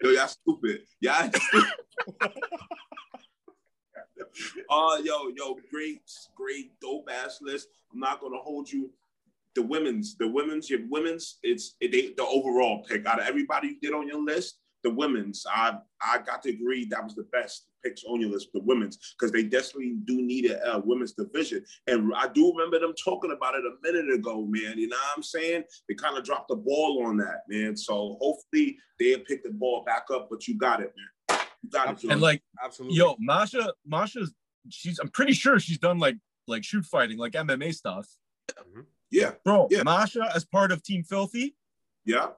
[0.02, 0.80] Yo, y'all stupid.
[1.00, 1.30] Y'all.
[4.70, 6.00] uh, yo, yo, great,
[6.34, 7.68] great, dope ass list.
[7.92, 8.90] I'm not gonna hold you.
[9.54, 13.68] The women's, the women's, your women's, it's it, they, the overall pick out of everybody
[13.68, 14.59] you did on your list.
[14.82, 18.48] The women's, I I got to agree that was the best picks on your list.
[18.54, 22.78] The women's, because they desperately do need a, uh women's division, and I do remember
[22.78, 24.78] them talking about it a minute ago, man.
[24.78, 25.64] You know what I'm saying?
[25.88, 27.76] They kind of dropped the ball on that, man.
[27.76, 30.28] So hopefully they'll pick the ball back up.
[30.30, 31.40] But you got it, man.
[31.62, 31.90] You got it.
[31.90, 32.00] Absolutely.
[32.00, 32.12] Jordan.
[32.12, 32.96] And like, Absolutely.
[32.98, 34.32] yo, Masha, Masha's
[34.68, 36.16] she's I'm pretty sure she's done like
[36.46, 38.08] like shoot fighting, like MMA stuff.
[39.10, 39.82] Yeah, Bro, Yeah.
[39.82, 41.56] Masha as part of Team Filthy,
[42.04, 42.28] yeah,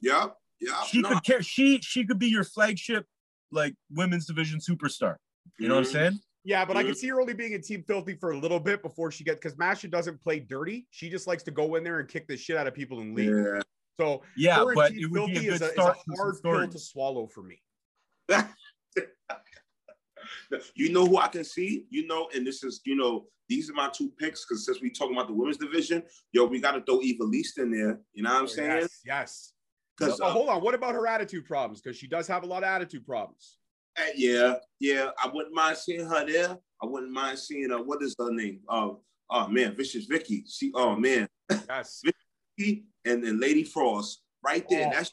[0.00, 0.28] yeah,
[0.62, 0.82] yeah.
[0.84, 3.06] she No, could care she she could be your flagship
[3.50, 5.16] like women's division superstar.
[5.58, 5.92] You know what I'm mhm.
[5.92, 6.20] saying?
[6.44, 6.86] Yeah, but I Mhm.
[6.86, 9.36] can see her only being in Team Filthy for a little bit before she gets
[9.36, 10.86] because Masha doesn't play dirty.
[10.90, 13.14] She just likes to go in there and kick the shit out of people and
[13.14, 13.30] leave.
[13.30, 13.60] Yeah.
[14.00, 16.42] So Yeah, her but it would be a good is a start to some hard
[16.42, 17.60] pill to swallow for me.
[20.74, 21.86] You know who I can see?
[21.90, 24.90] You know, and this is, you know, these are my two picks because since we
[24.90, 28.00] talking about the women's division, yo, we got to throw Eva Least in there.
[28.12, 28.70] You know what I'm saying?
[28.70, 29.52] Oh, Yes, yes.
[30.06, 30.62] Because Oh, hold uh, on.
[30.62, 31.80] What about her attitude problems?
[31.80, 33.58] Because she does have a lot of attitude problems.
[33.98, 36.56] Uh, yeah, yeah, I wouldn't mind seeing her there.
[36.82, 37.82] I wouldn't mind seeing her.
[37.82, 38.60] What is her name?
[38.68, 40.44] Oh, oh man, Vicious Vicky.
[40.48, 42.02] She, oh man, Yes.
[42.58, 44.88] Vicky and then Lady Frost right there.
[44.88, 44.96] Oh.
[44.96, 45.12] That's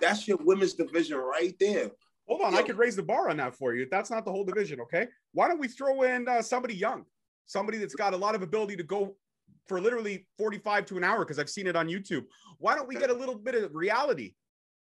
[0.00, 1.90] that's your women's division right there.
[2.28, 2.54] Hold on.
[2.54, 3.86] I could raise the bar on that for you.
[3.90, 5.08] That's not the whole division, okay?
[5.32, 7.04] Why don't we throw in uh, somebody young,
[7.46, 9.16] somebody that's got a lot of ability to go
[9.68, 12.24] for literally 45 to an hour because I've seen it on YouTube.
[12.58, 14.34] Why don't we get a little bit of reality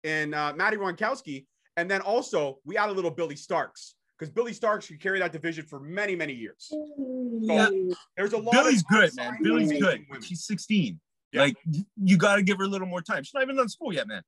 [0.04, 1.46] in uh, Maddie Ronkowski?
[1.76, 5.32] And then also we add a little Billie Starkz because Billie Starkz could carry that
[5.32, 6.70] division for many, many years.
[7.40, 7.68] Yeah.
[8.16, 9.38] There's a lot Billy's of good, man.
[9.42, 10.04] Billy's good.
[10.08, 10.22] women.
[10.22, 11.00] She's 16.
[11.32, 11.40] Yeah.
[11.40, 11.56] Like
[12.02, 13.24] you got to give her a little more time.
[13.24, 14.22] She's not even done school yet, man.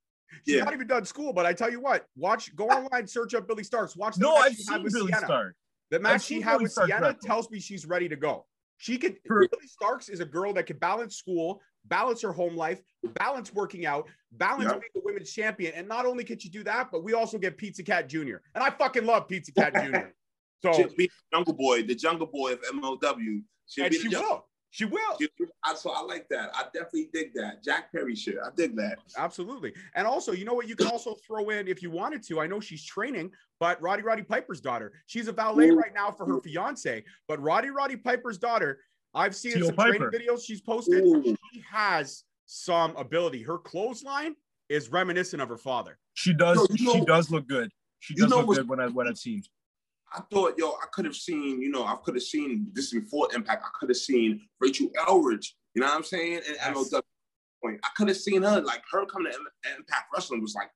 [0.45, 0.65] She's Yeah.
[0.65, 3.63] not even done school, but I tell you what, watch, go online, search up Billie
[3.63, 3.97] Starkz.
[3.97, 5.27] Watch the No, match I've she had seen with Billy Sienna.
[5.27, 5.57] Stark.
[5.93, 7.21] The match I've she had Billy with Stark Sienna wrestle.
[7.23, 8.45] tells me she's ready to go.
[8.79, 9.17] She could.
[9.29, 9.49] Billie
[9.83, 12.81] Starkz is a girl that could balance school, balance her home life,
[13.15, 14.73] balance working out, balance Yeah.
[14.73, 15.73] being the women's champion.
[15.75, 18.37] And not only can she do that, but we also get Pizza Cat Jr.
[18.55, 20.09] And I fucking love Pizza Cat Jr.
[20.63, 23.43] So be Jungle Boy, the Jungle Boy of MLW.
[23.79, 24.49] And be she Jungle- will.
[24.77, 25.17] She will.
[25.75, 26.51] so I like that.
[26.55, 27.65] I definitely dig that.
[27.65, 28.37] Jack Perry shit.
[28.45, 28.99] I dig that.
[29.17, 29.73] Absolutely.
[29.95, 30.69] And also, you know what?
[30.69, 32.41] You can also throw in if you wanted to.
[32.41, 34.93] I know she's training, but Roddy Roddy Piper's daughter.
[35.07, 37.03] She's a valet right now for her fiance.
[37.27, 38.81] But Roddy Roddy Piper's daughter,
[39.15, 40.11] I've seen Teal some Piper.
[40.11, 41.03] training videos she's posted.
[41.05, 41.23] Ooh.
[41.25, 43.43] She has some ability.
[43.45, 44.37] Her clothesline
[44.69, 45.97] is reminiscent of her father.
[46.13, 46.59] She does.
[46.59, 47.73] Yo, you she know- does look good.
[48.01, 49.43] She you does know look good when I what I've seen.
[50.17, 53.29] I thought, yo, I could have seen, you know, I could have seen this before
[53.35, 53.63] Impact.
[53.65, 56.39] I could have seen Rachael Ellering, you know what I'm saying?
[56.49, 56.69] And Yes.
[56.93, 57.03] MLW
[57.63, 57.81] point.
[57.85, 60.71] I could have seen her, like her coming to M- Impact Wrestling was like,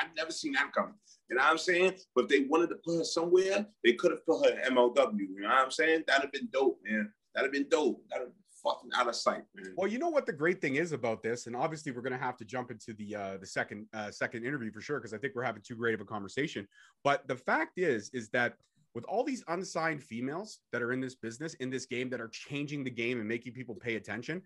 [0.00, 0.94] I've never seen that coming.
[1.28, 1.94] You know what I'm saying?
[2.14, 5.18] But if they wanted to put her somewhere, they could have put her in MLW.
[5.18, 6.04] You know what I'm saying?
[6.06, 7.12] That'd have been dope, man.
[7.34, 8.02] That'd have been dope.
[8.10, 9.74] That'd have been fucking out of sight, man.
[9.76, 12.18] Well, you know what the great thing is about this, and obviously we're going to
[12.18, 15.18] have to jump into the uh, the second uh, second interview for sure because I
[15.18, 16.66] think we're having too great of a conversation.
[17.04, 18.54] But the fact is, is that
[18.94, 22.28] with all these unsigned females that are in this business in this game that are
[22.28, 24.42] changing the game and making people pay attention,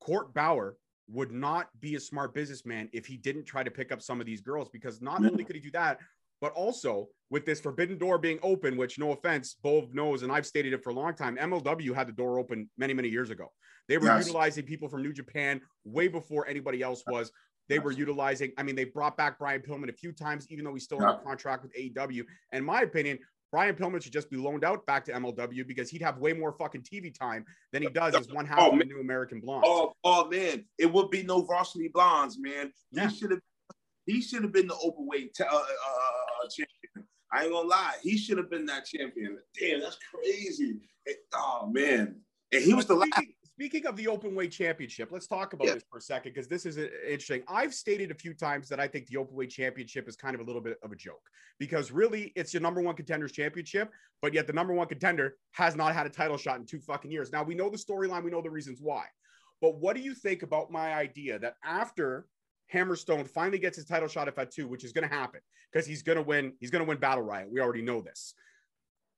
[0.00, 0.76] Court Bauer
[1.08, 4.26] would not be a smart businessman if he didn't try to pick up some of
[4.26, 5.98] these girls because not only could he do that,
[6.40, 10.46] but also with this forbidden door being open, which no offense, Bove knows, and I've
[10.46, 13.52] stated it for a long time, MLW had the door open many, many years ago.
[13.88, 14.26] They were Yes.
[14.26, 17.32] utilizing people from New Japan way before anybody else was.
[17.68, 20.74] They were utilizing, I mean, they brought back Brian Pillman a few times, even though
[20.74, 21.10] he's still Yeah.
[21.10, 22.24] under contract with AEW.
[22.52, 23.18] And in my opinion,
[23.52, 26.52] Brian Pillman should just be loaned out back to MLW because he'd have way more
[26.52, 29.66] fucking TV time than he does as one half Oh, of the new American Blondes.
[29.68, 32.72] Oh, oh man, it would be no varsity blondes, man.
[32.92, 33.08] Yeah.
[33.08, 33.40] He should have.
[34.06, 37.08] He should have been the open weight uh, uh, uh, champion.
[37.32, 37.94] I ain't gonna lie.
[38.02, 39.38] He should have been that champion.
[39.58, 40.80] Damn, that's crazy.
[41.06, 42.16] It- oh man,
[42.52, 43.12] and he was the last.
[43.60, 45.74] Speaking, of the open weight championship, let's talk about Yeah.
[45.74, 47.42] this for a second because this is interesting.
[47.46, 50.40] I've stated a few times that I think the open weight championship is kind of
[50.40, 53.92] a little bit of a joke because really it's your number one contenders championship,
[54.22, 57.10] but yet the number one contender has not had a title shot in two fucking
[57.10, 57.32] years.
[57.32, 59.04] Now we know the storyline, we know the reasons why,
[59.60, 62.28] but what do you think about my idea that after
[62.72, 66.02] Hammerstone finally gets his title shot at Fatu, which is going to happen because he's
[66.02, 67.50] going to win, he's going to win Battle Riot.
[67.52, 68.32] We already know this.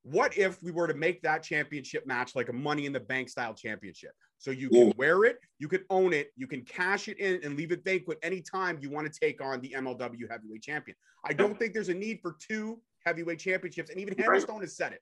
[0.02, 3.28] What if we were to make that championship match like a money in the bank
[3.28, 4.10] style championship?
[4.42, 4.92] So you can Ooh.
[4.96, 8.18] wear it, you can own it, you can cash it in and leave it vacant
[8.24, 10.96] anytime you want to take on the MLW heavyweight champion.
[11.24, 14.42] I don't think there's a need for two heavyweight championships, and even Right.
[14.42, 15.00] Hammerstone has said it.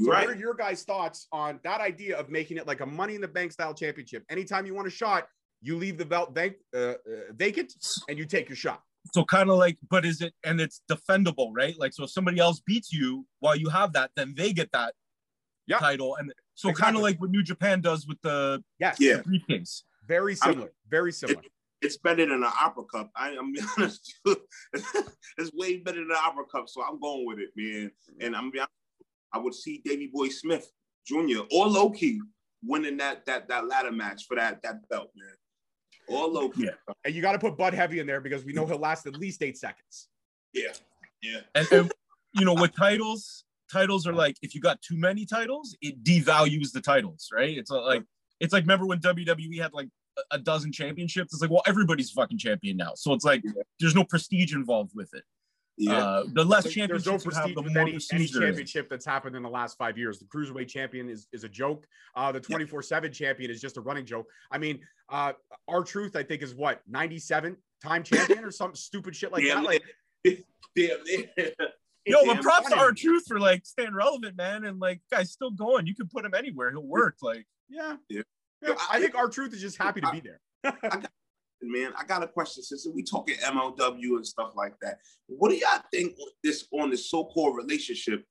[0.00, 0.26] So right.
[0.26, 3.20] what are your guys' thoughts on that idea of making it like a money in
[3.20, 4.24] the bank style championship?
[4.28, 5.28] Anytime you want a shot,
[5.62, 6.94] you leave the belt bank, uh, uh,
[7.32, 7.72] vacant
[8.08, 8.82] and you take your shot.
[9.12, 11.78] So kind of like, but is it and it's defendable, right?
[11.78, 14.94] Like, so if somebody else beats you while you have that, then they get that
[15.68, 15.78] Yeah.
[15.78, 18.96] title, and so kind of like what New Japan does with the Yes.
[19.00, 19.20] Yeah.
[19.22, 19.84] briefcase.
[20.06, 20.70] Very similar.
[20.88, 21.42] Very similar.
[21.82, 23.10] It's better than an opera cup.
[23.16, 24.14] I, I'm be honest.
[24.24, 24.38] with
[25.36, 26.68] it's way better than an opera cup.
[26.68, 27.90] So I'm going with it, man.
[27.90, 28.26] Mm-hmm.
[28.26, 28.72] And I'm be honest,
[29.32, 30.70] I would see Davy Boy Smith
[31.06, 31.40] Jr.
[31.52, 32.20] or Loki
[32.62, 35.34] winning that that that ladder match for that that belt, man.
[36.06, 36.64] Or low key.
[36.64, 36.94] Yeah.
[37.04, 39.16] And you got to put Bud Heavy in there because we know he'll last at
[39.16, 40.08] least eight seconds.
[40.52, 40.72] Yeah.
[41.22, 41.40] Yeah.
[41.54, 41.92] And, and
[42.34, 46.72] you know, with titles, titles are like if you got too many titles, it devalues
[46.72, 47.56] the titles, right?
[47.56, 48.04] It's like
[48.40, 49.88] it's like remember when WWE had like
[50.30, 51.32] a dozen championships?
[51.32, 53.42] It's like well everybody's fucking champion now, so it's like
[53.80, 55.24] there's no prestige involved with it.
[55.76, 59.04] Yeah, uh, the less There's championships no prestige have, the more any, any championship that's
[59.04, 60.20] happened in the last five years.
[60.20, 61.88] The cruiserweight champion is, is a joke.
[62.14, 64.28] Uh, the 24 7 champion is just a running joke.
[64.52, 65.32] I mean, uh,
[65.66, 69.64] R-Truth, I think, is what 97 time champion or some stupid shit like Yeah, that.
[69.64, 69.82] Like,
[70.76, 71.46] Damn, yeah.
[72.06, 72.82] Yo, but props to funny.
[72.82, 75.86] R-Truth for like staying relevant, man, and like guy's still going.
[75.86, 77.16] You can put him anywhere; he'll work.
[77.22, 77.96] Like, yeah.
[78.08, 78.22] Yeah.
[78.62, 80.40] Yeah, I think R-Truth is just happy to be there.
[80.64, 81.10] I got,
[81.62, 82.62] man, I got a question.
[82.62, 87.10] Since we talking MLW and stuff like that, what do y'all think this on this
[87.10, 88.24] so-called relationship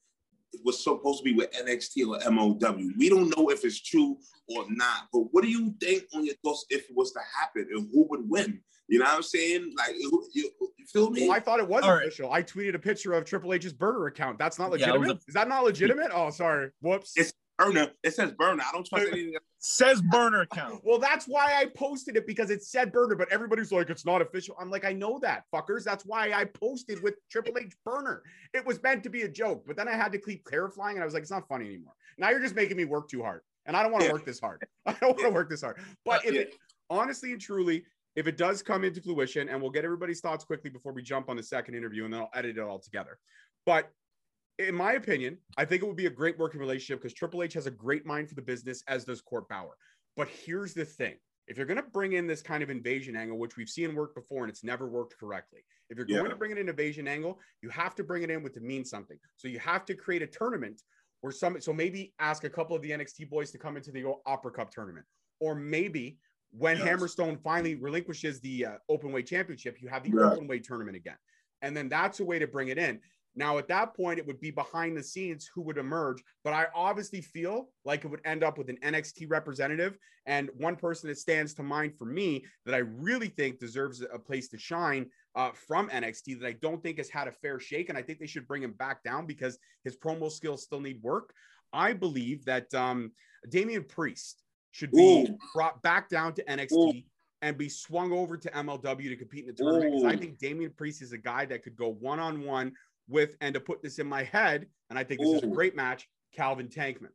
[0.63, 2.57] was supposed to be with NXT or MOW.
[2.97, 4.17] We don't know if it's true
[4.49, 7.67] or not, but what do you think on your thoughts if it was to happen
[7.73, 8.61] and who would win?
[8.89, 9.73] You know what I'm saying?
[9.77, 11.23] Like, who- you, you feel me?
[11.27, 12.05] Well, I thought it was All right.
[12.05, 12.31] official.
[12.31, 14.37] I tweeted a picture of Triple H's burner account.
[14.37, 15.21] That's not Yeah, it was legitimate.
[15.27, 16.11] is that not legitimate?
[16.13, 16.69] Oh, sorry.
[16.81, 17.13] Whoops.
[17.17, 17.91] It's- burner.
[18.03, 18.63] It says burner.
[18.67, 19.35] I don't trust anything.
[19.59, 20.81] says burner account.
[20.83, 24.21] Well, that's why I posted it because it said burner, but everybody's like, it's not
[24.21, 24.55] official.
[24.59, 25.83] I'm like, I know that, fuckers.
[25.83, 28.23] That's why I posted with Triple H burner.
[28.53, 31.03] It was meant to be a joke, but then I had to keep clarifying, and
[31.03, 31.93] I was like, it's not funny anymore.
[32.17, 34.13] Now you're just making me work too hard, and I don't want to Yeah.
[34.13, 34.65] work this hard.
[34.85, 35.79] I don't want to work this hard.
[36.05, 36.41] But if Yeah.
[36.41, 36.55] it
[36.89, 37.85] honestly and truly,
[38.15, 41.29] if it does come into fruition, and we'll get everybody's thoughts quickly before we jump
[41.29, 43.17] on the second interview, and then I'll edit it all together.
[43.65, 43.89] But
[44.59, 47.53] in my opinion, I think it would be a great working relationship because Triple H
[47.53, 49.77] has a great mind for the business, as does Court Bauer.
[50.15, 51.15] But here's the thing
[51.47, 54.15] if you're going to bring in this kind of invasion angle, which we've seen work
[54.15, 56.29] before and it's never worked correctly, if you're going Yeah.
[56.29, 58.85] to bring in an invasion angle, you have to bring it in with to mean
[58.85, 59.17] something.
[59.35, 60.83] So you have to create a tournament
[61.21, 64.13] or some, so maybe ask a couple of the NXT boys to come into the
[64.25, 65.05] Opera Cup tournament.
[65.39, 66.19] Or maybe
[66.51, 66.85] when Yes.
[66.87, 70.33] Hammerstone finally relinquishes the uh, open weight championship, you have the Right.
[70.33, 71.17] open weight tournament again.
[71.61, 73.01] And then that's a way to bring it in.
[73.35, 76.23] Now, at that point, it would be behind the scenes who would emerge.
[76.43, 80.75] But I obviously feel like it would end up with an NXT representative and one
[80.75, 84.57] person that stands to mind for me that I really think deserves a place to
[84.57, 87.89] shine uh, from NXT that I don't think has had a fair shake.
[87.89, 91.01] And I think they should bring him back down because his promo skills still need
[91.01, 91.33] work.
[91.73, 93.11] I believe that um,
[93.49, 95.37] Damian Priest should be Ooh.
[95.53, 97.01] brought back down to NXT Ooh.
[97.41, 99.95] and be swung over to MLW to compete in the tournament.
[99.95, 102.73] Because I think Damian Priest is a guy that could go one on one
[103.07, 105.75] with, and to put this in my head, and I think this is a great
[105.75, 107.09] match, Calvin Tankman.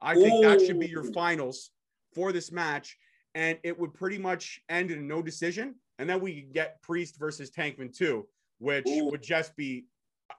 [0.00, 1.70] I think that should be your finals
[2.14, 2.96] for this match,
[3.34, 5.74] and it would pretty much end in a no decision.
[5.98, 8.26] And then we could get Priest versus Tankman too,
[8.58, 9.06] which Ooh.
[9.10, 9.86] would just be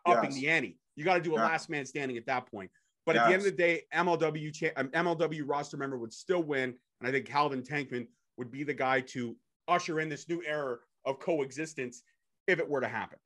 [0.06, 0.40] upping Yes.
[0.42, 0.80] the ante.
[0.96, 1.46] You got to do a Yeah.
[1.46, 2.72] last man standing at that point.
[3.06, 6.42] But at the end of the day, MLW cha- um, MLW roster member would still
[6.42, 9.38] win, and I think Calvin Tankman would be the guy to
[9.68, 12.04] usher in this new era of coexistence
[12.48, 13.20] if it were to happen.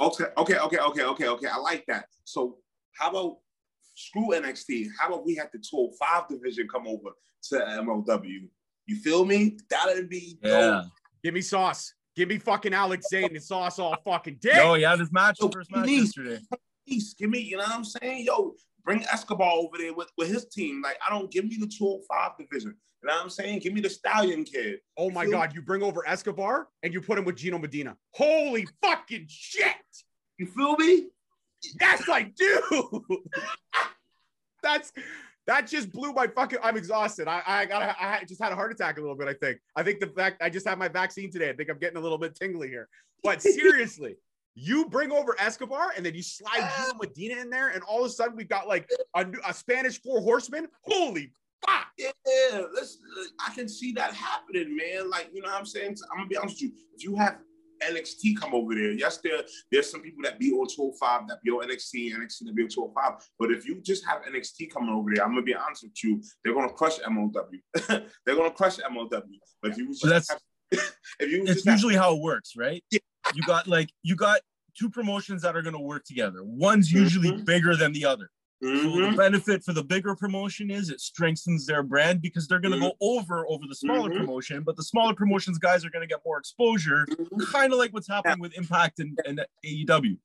[0.00, 1.46] Okay, okay, okay, okay, okay, okay.
[1.48, 2.06] I like that.
[2.24, 2.58] So
[2.98, 3.38] how about
[3.94, 4.86] screw NXT?
[4.98, 7.10] How about we have the 12-5 division come over
[7.50, 8.48] to MLW?
[8.86, 9.58] You feel me?
[9.68, 10.50] That'd be Yeah.
[10.82, 10.84] dope.
[11.24, 11.94] Give me sauce.
[12.14, 14.56] Give me fucking Alex Zayne and sauce all fucking day.
[14.56, 16.16] Yo, yeah, this match, Yo, first match please.
[16.16, 16.40] yesterday.
[16.86, 18.24] Please give me, you know what I'm saying?
[18.24, 18.54] Yo,
[18.88, 20.80] bring Escobar over there with, with his team.
[20.82, 22.74] Like, I don't give me the 12-5 division.
[23.02, 23.58] You know what I'm saying?
[23.58, 24.78] Give me the Stallion kid.
[24.96, 27.96] Oh my God, you bring over Escobar and you put him with Gino Medina.
[28.14, 29.74] Holy fucking shit.
[30.38, 31.08] You feel me?
[31.78, 33.04] Yes, I do.
[34.62, 34.92] That's
[35.46, 36.58] that just blew my fucking.
[36.62, 37.28] I'm exhausted.
[37.28, 39.28] I I got I just had a heart attack a little bit.
[39.28, 39.58] I think.
[39.76, 41.50] I think the fact I just had my vaccine today.
[41.50, 42.88] I think I'm getting a little bit tingly here.
[43.22, 44.16] But seriously,
[44.58, 48.06] you bring over Escobar and then you slide Gino Medina in there, and all of
[48.06, 50.68] a sudden we've got like a, a Spanish four horsemen.
[50.82, 51.30] Holy
[51.66, 51.86] fuck!
[51.98, 52.98] Yeah, let's.
[53.46, 55.10] I can see that happening, man.
[55.10, 55.96] Like, you know what I'm saying?
[56.10, 56.72] I'm gonna be honest with you.
[56.96, 57.38] If you have
[57.82, 59.40] NXT come over there, yes, there
[59.70, 62.68] there's some people that be on 12-5 that be on NXT, NXT that be on
[62.68, 63.22] 12-5.
[63.38, 66.20] But if you just have NXT coming over there, I'm gonna be honest with you,
[66.44, 67.60] they're gonna crush MLW.
[68.26, 69.22] they're gonna crush MLW.
[69.62, 70.40] But if you just Well, that's- have,
[71.20, 72.82] if you It's just have- usually how it works, right?
[72.90, 72.98] Yeah.
[73.34, 74.40] You got like you got
[74.78, 76.42] two promotions that are gonna work together.
[76.42, 77.44] One's usually Mhm.
[77.44, 78.30] bigger than the other.
[78.60, 79.10] So Mhm.
[79.12, 82.80] the benefit for the bigger promotion is it strengthens their brand because they're going to
[82.80, 84.16] go over over the smaller Mhm.
[84.16, 87.46] promotion, but the smaller promotions guys are going to get more exposure, Mhm.
[87.52, 90.18] kind of like what's happening with Impact and, and AEW.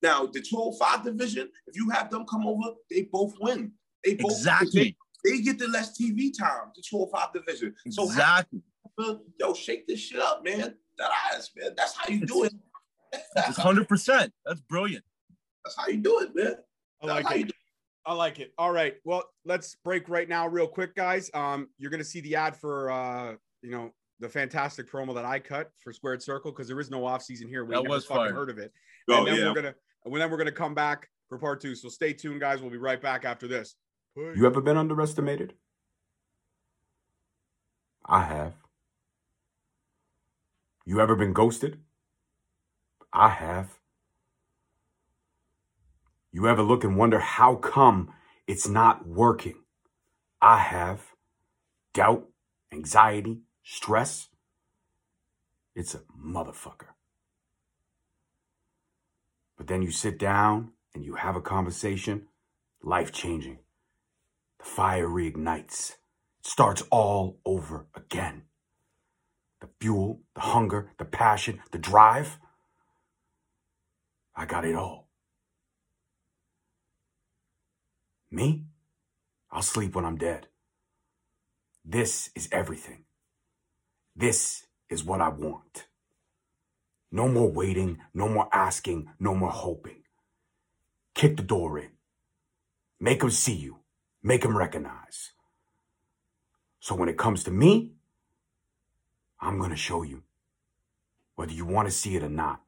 [0.00, 3.72] Now the 12-5 division, if you have them come over, they both win.
[4.02, 6.72] They both Exactly, They, they get the less TV time.
[6.74, 7.74] The 12-5 division.
[7.90, 8.62] So exactly.
[9.38, 10.74] yo, shake this shit up, man.
[10.98, 11.72] That ass, man.
[11.76, 12.52] That's how you do it.
[13.36, 14.32] It's hundred percent.
[14.44, 15.04] That's brilliant.
[15.64, 16.56] That's how you do it, man.
[17.02, 17.52] I like it.
[18.06, 18.52] I like it.
[18.58, 18.96] All right.
[19.04, 21.30] Well, let's break right now, real quick, guys.
[21.32, 25.38] Um, you're gonna see the ad for uh, you know, the fantastic promo that I
[25.38, 27.64] cut for Squared Circle because there is no off season here.
[27.64, 28.34] We That never was fucking fire.
[28.34, 28.72] heard of it.
[29.08, 29.48] Oh, and then yeah.
[29.48, 29.74] we're gonna
[30.04, 31.74] and then we're gonna come back, for part two.
[31.74, 32.60] So stay tuned, guys.
[32.60, 33.74] We'll be right back after this.
[34.16, 34.36] Peace.
[34.36, 35.54] You ever been underestimated?
[38.06, 38.52] I have.
[40.86, 41.78] You ever been ghosted?
[43.10, 43.78] I have.
[46.30, 48.12] You ever look and wonder how come
[48.46, 49.62] it's not working?
[50.42, 51.12] I have.
[51.94, 52.28] Doubt,
[52.70, 54.28] anxiety, stress.
[55.74, 56.92] It's a motherfucker.
[59.56, 62.26] But then you sit down and you have a conversation,
[62.82, 63.60] life changing.
[64.58, 65.92] The fire reignites.
[66.40, 68.42] It starts all over again.
[69.64, 72.38] The fuel, the hunger, the passion, the drive.
[74.36, 75.08] I got it all.
[78.30, 78.64] Me?
[79.50, 80.48] I'll sleep when I'm dead.
[81.82, 83.04] This is everything.
[84.14, 85.86] This is what I want.
[87.10, 90.02] No more waiting, no more asking, no more hoping.
[91.14, 91.92] Kick the door in.
[93.00, 93.78] Make them see you.
[94.22, 95.30] Make them recognize.
[96.80, 97.93] So when it comes to me,
[99.44, 100.22] I'm going to show you
[101.36, 102.62] whether you want to see it or not.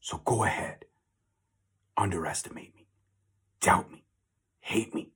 [0.00, 0.84] So go ahead.
[1.96, 2.86] Underestimate me.
[3.60, 4.04] Doubt me.
[4.60, 5.12] Hate me.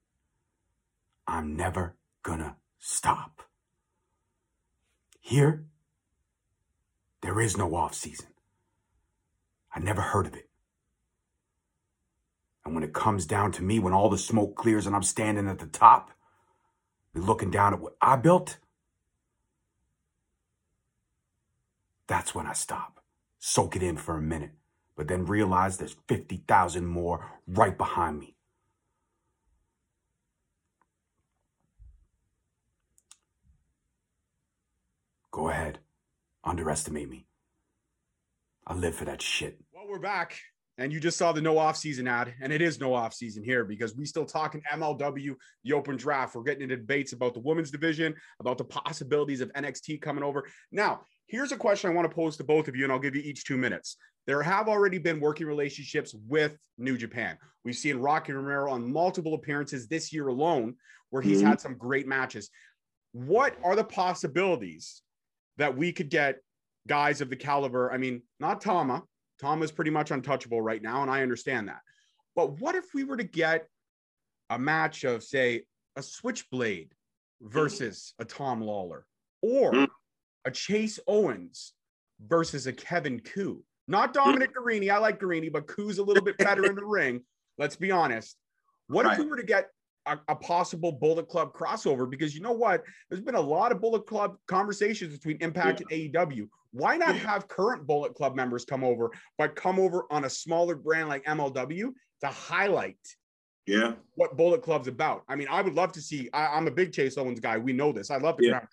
[1.26, 3.42] I'm never gonna stop.
[5.20, 5.66] Here,
[7.20, 8.28] there is no off season.
[9.74, 10.48] I never heard of it.
[12.64, 15.48] And when it comes down to me, when all the smoke clears and I'm standing
[15.48, 16.12] at the top,
[17.14, 18.58] looking down at what I built,
[22.08, 23.00] that's when I stop.
[23.38, 24.50] Soak it in for a minute,
[24.96, 28.34] but then realize there's 50,000 more right behind me.
[35.30, 35.78] Go ahead.
[36.42, 37.26] Underestimate me.
[38.66, 39.60] I live for that shit.
[39.72, 40.36] Well, we're back.
[40.78, 43.42] And you just saw the no off season ad, and it is no off season
[43.42, 45.34] here because we still talking MLW,
[45.64, 46.36] the open draft.
[46.36, 50.48] We're getting into debates about the women's division, about the possibilities of NXT coming over.
[50.70, 53.14] Now, here's a question I want to pose to both of you, and I'll give
[53.14, 53.96] you each two minutes.
[54.26, 57.38] There have already been working relationships with New Japan.
[57.64, 60.74] We've seen Rocky Romero on multiple appearances this year alone,
[61.10, 61.48] where he's mm-hmm.
[61.48, 62.50] had some great matches.
[63.12, 65.02] What are the possibilities
[65.56, 66.40] that we could get
[66.88, 67.92] guys of the caliber.
[67.92, 69.04] I mean, not Tama.
[69.40, 71.80] Tama's pretty much untouchable right now, and I understand that.
[72.34, 73.68] But what if we were to get
[74.50, 75.62] a match of, say,
[75.94, 76.92] a Switchblade
[77.40, 79.02] versus a Tom Lawlor
[79.42, 79.84] or hmm.
[80.44, 81.72] A Chase Owens
[82.26, 83.62] versus a Kevin Ku?
[83.86, 84.14] Not hmm.
[84.14, 84.90] Dominic Garrini.
[84.90, 87.22] I like Garrini, but Ku's a little bit better in the ring.
[87.56, 88.36] Let's be honest.
[88.88, 89.12] What right.
[89.12, 89.70] if we were to get
[90.06, 92.82] a, a, possible Bullet Club crossover because you know what?
[93.08, 95.96] There's been a lot of Bullet Club conversations between Impact yeah.
[95.96, 96.48] and AEW.
[96.72, 97.20] Why not yeah.
[97.22, 101.24] have current Bullet Club members come over, but come over on a smaller brand like
[101.24, 102.98] MLW to highlight
[103.66, 105.24] yeah what Bullet Club's about?
[105.28, 106.30] I mean, I would love to see.
[106.32, 107.58] I, am a big Chase Owens guy.
[107.58, 108.10] We know this.
[108.10, 108.50] I love the yeah.
[108.50, 108.68] ground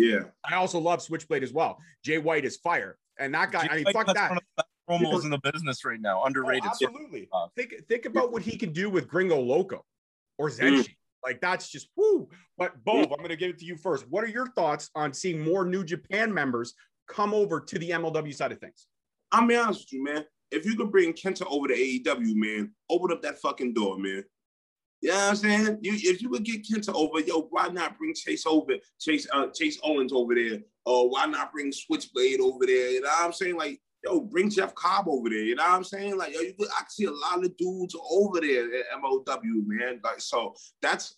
[0.00, 0.20] Yeah.
[0.44, 1.78] I also love Switchblade as well.
[2.04, 2.96] Jay White is fire.
[3.18, 4.42] And that guy, Jay I mean, White, fuck that.
[4.88, 6.64] promos in the business right now, underrated.
[6.64, 7.28] Oh, absolutely.
[7.56, 9.84] Think think about what he can do with Gringo Loco
[10.38, 10.88] or Zenshi.
[10.88, 10.94] Mm.
[11.22, 12.28] Like that's just whoo.
[12.56, 14.06] But Bo, I'm going to give it to you first.
[14.08, 16.74] What are your thoughts on seeing more New Japan members
[17.08, 18.86] come over to the MLW side of things?
[19.32, 20.24] I'll be honest with you, man.
[20.50, 24.24] If you could bring Kenta over to AEW, man, open up that fucking door, man.
[25.00, 25.78] You know what I'm saying?
[25.80, 29.46] You, if you would get Kenta over, yo, why not bring Chase over, Chase uh,
[29.48, 30.60] Chase Owens over there?
[30.84, 32.90] Or why not bring Switchblade over there?
[32.90, 33.56] You know what I'm saying?
[33.56, 35.38] Like, yo, bring Jeff Cobb over there.
[35.38, 36.18] You know what I'm saying?
[36.18, 40.00] Like, yo, you could, I see a lot of dudes over there at MOW, man.
[40.04, 41.16] Like, so that's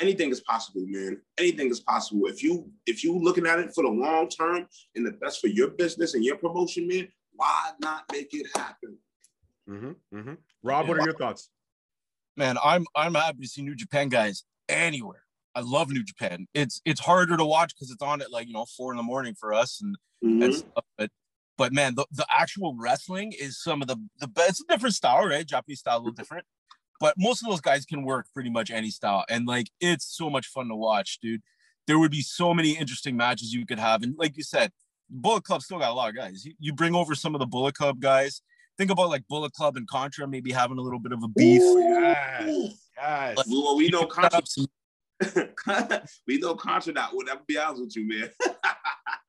[0.00, 1.20] anything is possible, man.
[1.38, 2.26] Anything is possible.
[2.26, 5.48] If you if you looking at it for the long term and the best for
[5.48, 8.96] your business and your promotion, man, why not make it happen?
[9.68, 10.34] Mm-hmm, mm-hmm.
[10.62, 11.50] Rob, what are your thoughts?
[12.36, 15.22] Man, I'm I'm happy to see New Japan guys anywhere.
[15.54, 16.46] I love New Japan.
[16.52, 19.02] It's it's harder to watch because it's on at like you know four in the
[19.02, 20.42] morning for us and, mm-hmm.
[20.42, 20.84] and stuff.
[20.98, 21.10] But
[21.56, 24.50] but man, the, the actual wrestling is some of the the best.
[24.50, 25.46] It's a different style, right?
[25.46, 26.44] Japanese style, a little different.
[27.00, 30.28] But most of those guys can work pretty much any style, and like it's so
[30.28, 31.42] much fun to watch, dude.
[31.86, 34.72] There would be so many interesting matches you could have, and like you said,
[35.08, 36.44] Bullet Club still got a lot of guys.
[36.44, 38.42] You, you bring over some of the Bullet Club guys.
[38.78, 41.62] Think about like Bullet Club and Contra maybe having a little bit of a beef.
[41.62, 43.36] Ooh, yes, yes.
[43.36, 44.42] Like, well, we know Contra.
[46.26, 48.30] we know Contra that would ever be honest with you, man.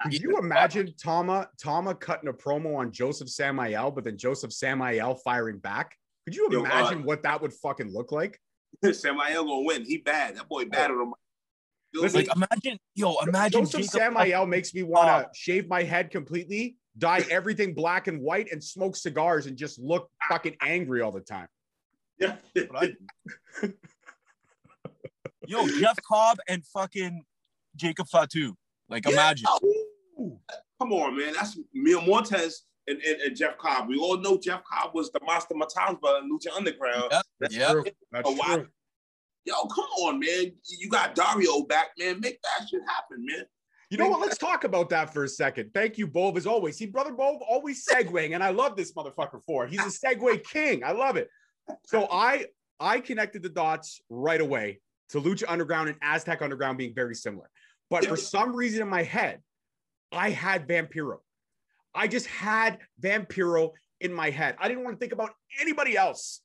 [0.04, 5.16] Can you imagine Tama Tama cutting a promo on Joseph Samael, but then Joseph Samael
[5.16, 5.96] firing back?
[6.26, 8.38] Could you yo, imagine uh, what that would fucking look like?
[8.92, 9.86] Samael gonna win.
[9.86, 10.36] He bad.
[10.36, 11.14] That boy bad him.
[11.94, 16.12] Listen, like imagine, yo, imagine Joseph Jacob Samael makes me want to shave my head
[16.12, 21.12] completely, dye everything black and white, and smoke cigars and just look fucking angry all
[21.12, 21.48] the time.
[22.20, 22.36] Yeah.
[22.76, 22.94] I.
[25.48, 27.24] Yo, Jeff Cobb and fucking
[27.76, 28.54] Jacob Fatu.
[28.90, 29.14] Like, Yeah.
[29.14, 29.48] imagine.
[30.20, 30.40] Ooh.
[30.80, 31.34] Come on, man.
[31.34, 32.54] That's Mil Muertes
[32.88, 33.88] and, and, and Jeff Cobb.
[33.88, 37.06] We all know Jeff Cobb was the master Matanza in Lucha Underground.
[37.12, 37.24] Yep.
[37.40, 37.72] That's Yep.
[37.72, 37.84] True.
[38.12, 38.68] That's true.
[39.46, 40.52] Yo, come on, man.
[40.68, 42.20] You got Dario back, man.
[42.20, 43.46] Make that shit happen, man.
[43.90, 44.20] You know what?
[44.20, 45.72] Let's talk about that for a second.
[45.74, 46.78] Thank you, Bove, as always.
[46.78, 49.72] See, brother Bove always segueing, and I love this motherfucker for it.
[49.72, 50.84] He's a segue king.
[50.84, 51.30] I love it.
[51.86, 52.46] So I
[52.80, 57.50] I connected the dots right away to Lucha Underground and Aztec Underground being very similar.
[57.90, 59.42] But for some reason in my head,
[60.12, 61.20] I had Vampiro.
[61.96, 63.72] I just had Vampiro
[64.02, 64.56] in my head.
[64.60, 65.32] I didn't want to think about
[65.62, 66.42] anybody else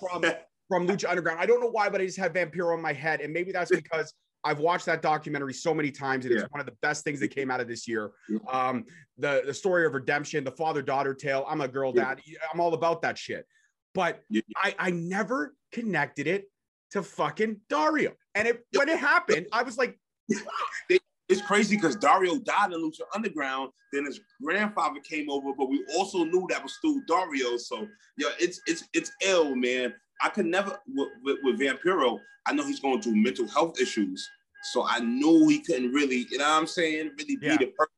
[0.00, 0.24] from
[0.68, 1.40] from Lucha Underground.
[1.40, 3.70] I don't know why, but I just had Vampiro in my head, and maybe that's
[3.74, 4.12] because
[4.44, 7.28] I've watched that documentary so many times, and it's one of the best things that
[7.28, 8.10] came out of this year.
[8.28, 8.38] Yeah.
[8.50, 8.84] Um,
[9.18, 11.44] the the story of redemption, the father daughter tale.
[11.48, 12.14] I'm a girl Yeah.
[12.14, 12.22] dad.
[12.52, 13.46] I'm all about that shit.
[13.94, 14.42] But Yeah.
[14.56, 16.50] I I never connected it
[16.92, 19.98] to fucking Dario, and it when it happened, I was like,
[21.28, 23.70] it's crazy because Dario died in Lucha Underground.
[23.92, 27.56] Then his grandfather came over, but we also knew that was still Dario.
[27.56, 27.86] So
[28.16, 29.94] yeah, it's it's it's ill, man.
[30.22, 32.18] I could never with, with, with Vampiro.
[32.46, 34.28] I know he's going through mental health issues,
[34.72, 37.56] so I knew he couldn't really, you know what I'm saying, really be Yeah.
[37.58, 37.92] the person.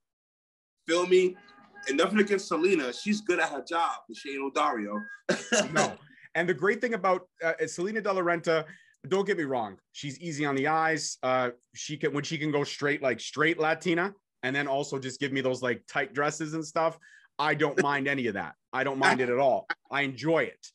[0.86, 1.36] Feel me?
[1.88, 2.92] And nothing against Salina.
[2.92, 5.00] She's good at her job, but she ain't no Dario.
[5.72, 5.96] no.
[6.34, 8.64] And the great thing about uh, Salina De La Renta,
[9.08, 11.18] don't get me wrong, she's easy on the eyes.
[11.22, 15.18] Uh, she can when she can go straight like straight Latina, and then also just
[15.20, 16.98] give me those like tight dresses and stuff.
[17.38, 18.54] I don't mind any of that.
[18.72, 19.66] I don't mind it at all.
[19.90, 20.66] I enjoy it.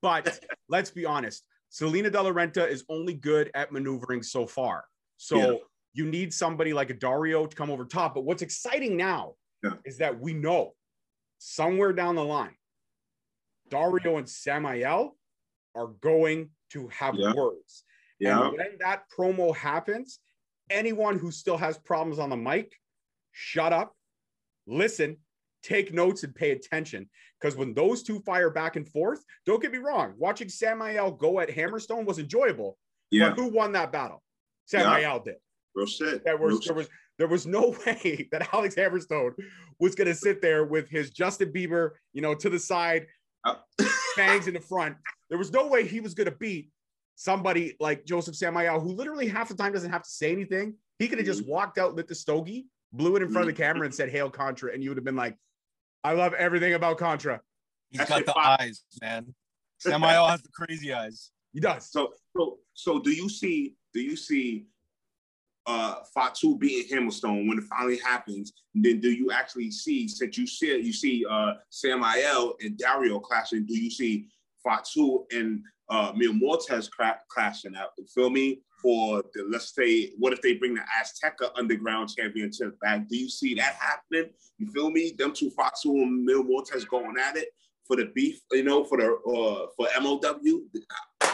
[0.00, 4.84] But let's be honest, Salina De La Renta is only good at maneuvering so far.
[5.16, 5.56] So Yeah.
[5.92, 8.14] you need somebody like a Dario to come over top.
[8.14, 9.76] But what's exciting now Yeah.
[9.84, 10.76] is that we know
[11.38, 12.56] somewhere down the line,
[13.68, 15.16] Dario and Samael
[15.74, 17.32] are going to have Yeah.
[17.34, 17.84] words.
[18.18, 18.48] Yeah.
[18.48, 20.20] And when that promo happens,
[20.68, 22.76] anyone who still has problems on the mic,
[23.32, 23.96] shut up,
[24.66, 25.24] listen,
[25.62, 27.10] take notes, and pay attention.
[27.40, 31.40] Because when those two fire back and forth, don't get me wrong, watching Samael go
[31.40, 32.76] at Hammerstone was enjoyable.
[33.10, 33.30] Yeah.
[33.30, 34.22] But who won that battle?
[34.72, 35.18] Yeah.
[35.24, 35.36] Did.
[35.74, 36.24] Real shit.
[36.24, 36.88] There was Real there was
[37.18, 39.32] there was no way that Alex Hammerstone
[39.78, 43.06] was going to sit there with his Justin Bieber, you know, to the side,
[43.44, 43.56] Uh,
[44.16, 44.96] fangs in the front.
[45.28, 46.70] There was no way he was going to beat
[47.16, 50.74] somebody like Joseph Samael, who literally half the time doesn't have to say anything.
[50.98, 53.62] He could have just walked out, lit the stogie, blew it in front of the
[53.62, 55.36] camera, and said "Hail Contra," and you would have been like,
[56.04, 57.40] "I love everything about Contra."
[57.90, 58.56] He's That got the fire.
[58.60, 59.34] eyes, man.
[59.78, 61.30] Samael has the crazy eyes.
[61.52, 61.90] He does.
[61.90, 63.74] So, so, so, do you see?
[63.92, 64.66] Do you see
[65.66, 68.52] uh Fatu beating Hammerstone when it finally happens?
[68.74, 70.06] Then, do you actually see?
[70.08, 73.66] Since you see, you see uh Samael and Dario clashing.
[73.66, 74.28] Do you see
[74.64, 77.90] Fatu and uh Mil Muertes cra- clashing out?
[77.98, 78.60] You feel me?
[78.82, 83.08] For the let's say, what if they bring the Azteca Underground Championship back?
[83.08, 84.30] Do you see that happening?
[84.58, 85.12] You feel me?
[85.16, 87.48] Them two Fatu and Mil Muertes going at it
[87.86, 88.40] for the beef.
[88.52, 91.30] You know, for the uh for MOW.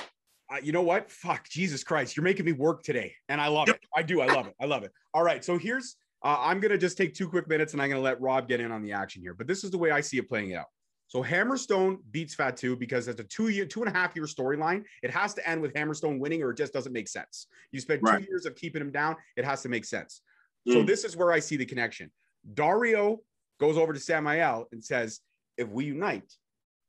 [0.49, 1.11] Uh, you know what?
[1.11, 3.80] Fuck, Jesus Christ, you're making me work today, and I love it.
[3.97, 4.20] I do.
[4.20, 4.55] I love it.
[4.61, 4.92] I love it.
[5.12, 5.97] All right, so here's.
[6.24, 8.72] Uh, I'm gonna just take two quick minutes, and I'm gonna let Rob get in
[8.72, 9.34] on the action here.
[9.34, 10.66] But this is the way I see it playing out.
[11.09, 14.84] So Hammerstone beats Fatu because it's a two year, two and a half year storyline.
[15.02, 17.46] It has to end with Hammerstone winning, or it just doesn't make sense.
[17.70, 18.18] You spent Right.
[18.20, 19.16] two years of keeping him down.
[19.36, 20.22] It has to make sense.
[20.66, 20.86] So Mm.
[20.86, 22.11] this is where I see the connection.
[22.54, 23.22] Dario
[23.59, 25.20] goes over to Samael and says,
[25.57, 26.36] "If we unite,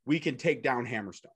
[0.04, 1.30] we can take down Hammerstone."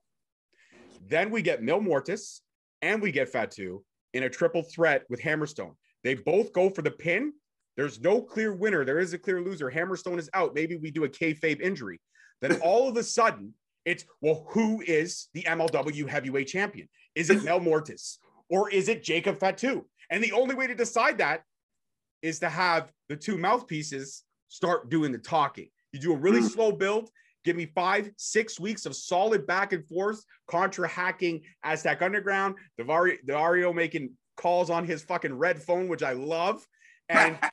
[1.07, 2.41] Then we get Mil Muertes
[2.81, 5.75] and we get Fatu in a triple threat with Hammerstone.
[6.03, 7.33] They both go for the pin.
[7.77, 8.83] There's no clear winner.
[8.83, 9.71] There is a clear loser.
[9.71, 10.53] Hammerstone is out.
[10.53, 11.99] Maybe we do a kayfabe injury.
[12.41, 13.53] Then all of a sudden,
[13.85, 16.87] it's well, who is the MLW heavyweight champion?
[17.15, 18.17] Is it Mil Muertes
[18.49, 19.85] or is it Jacob Fatu?
[20.09, 21.43] And the only way to decide that
[22.21, 25.69] is to have the two mouthpieces start doing the talking.
[25.91, 26.49] You do a really Mm.
[26.49, 27.09] slow build.
[27.43, 33.17] Give me five, six weeks of solid back and forth, contra hacking Aztec Underground, Davari,
[33.25, 36.65] Dario making calls on his fucking red phone, which I love.
[37.09, 37.37] And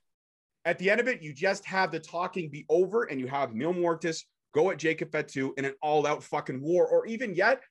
[0.65, 3.53] at the end of it, you just have the talking be over and you have
[3.55, 6.87] Mil Muertes go at Jacob Fatu in an all out fucking war.
[6.87, 7.63] Or even yet,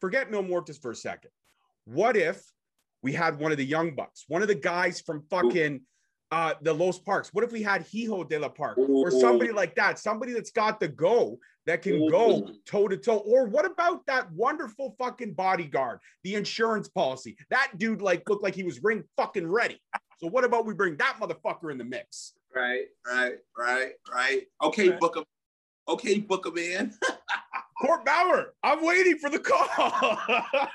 [0.00, 1.30] forget Mil Muertes for a second.
[1.84, 2.42] What if
[3.02, 5.80] we had one of the young bucks, one of the guys from fucking
[6.30, 7.30] uh, the Los Parks?
[7.32, 9.98] What if we had Hijo de la Park or somebody like that?
[9.98, 13.18] Somebody that's got the go that can go toe to toe.
[13.18, 17.36] Or what about that wonderful fucking bodyguard, the insurance policy?
[17.50, 19.80] That dude like looked like he was ring fucking ready.
[20.18, 22.34] So what about we bring that motherfucker in the mix?
[22.54, 24.42] Right, right, right, right.
[24.62, 25.00] Okay, Right.
[25.00, 25.22] Booker.
[25.88, 26.92] Okay, Booker man.
[27.80, 29.66] Court Bauer, I'm waiting for the call.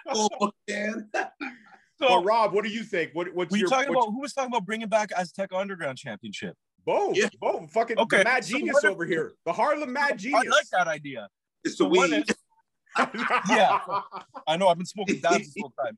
[0.08, 1.08] Oh, man.
[1.14, 3.12] so, So Rob, what do you think?
[3.14, 5.97] What, what's we your talking what's- about who was talking about bringing back Aztec Underground
[5.97, 6.56] Championship?
[6.86, 7.12] Bo?
[7.14, 7.30] Yeah.
[7.39, 9.34] Bo, fucking Okay, the mad so genius if- over here.
[9.45, 10.43] The Harlem mad genius.
[10.45, 11.28] I like that idea.
[11.64, 12.26] It's the So what weed.
[12.28, 12.36] if-
[13.49, 13.80] Yeah.
[14.47, 15.97] I know I've been smoking that this whole time.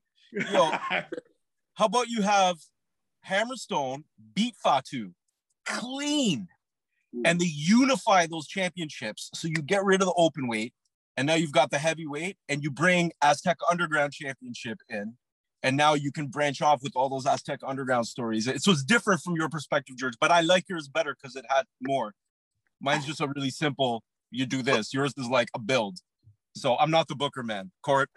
[0.51, 0.71] Yo,
[1.75, 2.57] how about you have
[3.27, 4.03] Hammerstone
[4.33, 5.11] beat Fatu
[5.65, 6.47] clean
[7.25, 10.73] and they unify those championships so you get rid of the open weight
[11.15, 15.15] and now you've got the heavyweight and you bring Aztec Underground Championship in
[15.63, 18.47] and now you can branch off with all those Aztec Underground stories.
[18.47, 21.45] It, so it's different from your perspective, George, but I like yours better because it
[21.49, 22.13] had more.
[22.79, 24.93] Mine's just a really simple, you do this.
[24.93, 25.97] Yours is like a build.
[26.55, 27.71] So I'm not the booker man.
[27.81, 28.09] Court,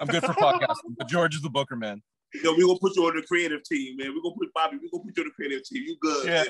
[0.00, 2.02] I'm good for podcasting, but George is the booker man.
[2.42, 4.12] Yo, we gonna put you on the creative team, man.
[4.12, 4.78] We gonna put Bobby.
[4.82, 5.84] We gonna put you on the creative team.
[5.86, 6.26] You good?
[6.26, 6.44] Yeah.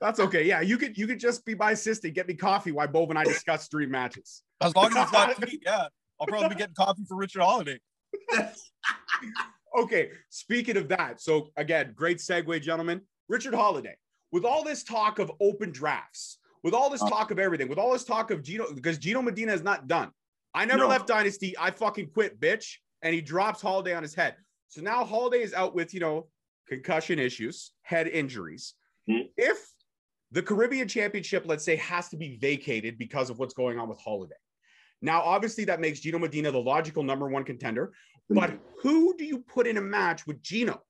[0.00, 0.44] That's okay.
[0.46, 3.18] Yeah, you could you could just be my assistant, get me coffee while Bove and
[3.18, 4.42] I discuss stream matches.
[4.60, 5.86] As long as it's not me, yeah.
[6.20, 7.78] I'll probably be getting coffee for Richard Holliday.
[9.76, 13.00] Okay, speaking of that, so again, great segue, gentlemen.
[13.28, 13.96] Richard Holliday,
[14.30, 17.08] with all this talk of open drafts, with all this Uh.
[17.08, 20.12] talk of everything, with all this talk of Gino, because Gino Medina is not done.
[20.54, 20.88] I never No.
[20.88, 21.56] left Dynasty.
[21.58, 22.76] I fucking quit, bitch.
[23.02, 24.36] And he drops Holliday on his head.
[24.68, 26.28] So now Holliday is out with, you know,
[26.68, 28.74] concussion issues, head injuries.
[29.08, 29.22] Hmm.
[29.36, 29.58] If
[30.32, 34.00] the Caribbean Championship, let's say, has to be vacated because of what's going on with
[34.00, 34.34] Holliday.
[35.00, 37.92] Now, obviously, that makes Gino Medina the logical number one contender.
[38.30, 40.80] But who do you put in a match with Gino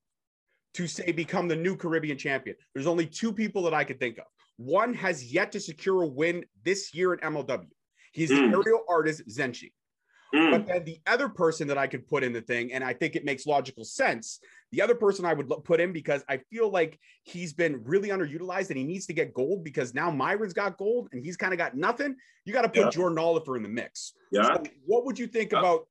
[0.74, 2.56] to say become the new Caribbean champion?
[2.74, 4.24] There's only two people that I could think of.
[4.56, 7.66] One has yet to secure a win this year in MLW.
[8.12, 8.52] He's the Mm.
[8.52, 9.72] aerial artist Zenshi.
[10.34, 10.50] Mm.
[10.50, 13.16] But then the other person that I could put in the thing, and I think
[13.16, 14.40] it makes logical sense,
[14.72, 18.70] the other person I would put in because I feel like he's been really underutilized
[18.70, 21.58] and he needs to get gold because now Myron's got gold and he's kind of
[21.58, 22.16] got nothing.
[22.44, 22.90] You got to put Yeah.
[22.90, 24.12] Jordan Oliver in the mix.
[24.32, 24.54] Yeah.
[24.54, 25.60] So what would you think Yeah.
[25.60, 25.86] about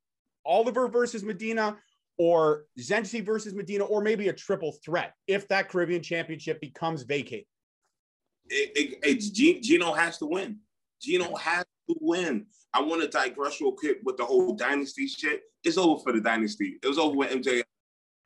[0.45, 1.77] Oliver versus Medina
[2.17, 7.45] or Zenshi versus Medina or maybe a triple threat if that Caribbean championship becomes vacated?
[8.49, 10.59] it, it, it's Gino has to win.
[11.01, 12.45] Gino has to win.
[12.73, 15.43] I want to digress real quick with the whole dynasty shit.
[15.63, 16.79] It's over for the dynasty.
[16.81, 17.63] It was over with MJ.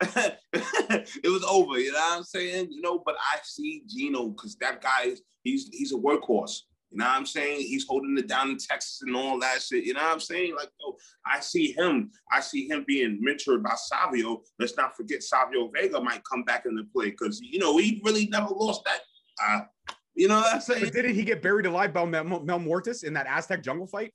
[0.00, 1.78] it was over.
[1.78, 2.68] You know what I'm saying?
[2.70, 6.62] You know, but I see Gino because that guy is he's he's a workhorse.
[6.90, 7.60] You know what I'm saying?
[7.60, 9.84] He's holding it down in Texas and all that shit.
[9.84, 10.54] You know what I'm saying?
[10.56, 10.96] Like, yo,
[11.26, 12.10] I see him.
[12.32, 14.42] I see him being mentored by Savio.
[14.58, 18.26] Let's not forget Savio Vega might come back into play because you know he really
[18.28, 19.00] never lost that.
[19.44, 20.84] Uh, you know what I'm saying?
[20.84, 24.12] But didn't he get buried alive by Mel, Mil Muertes in that Aztec jungle fight?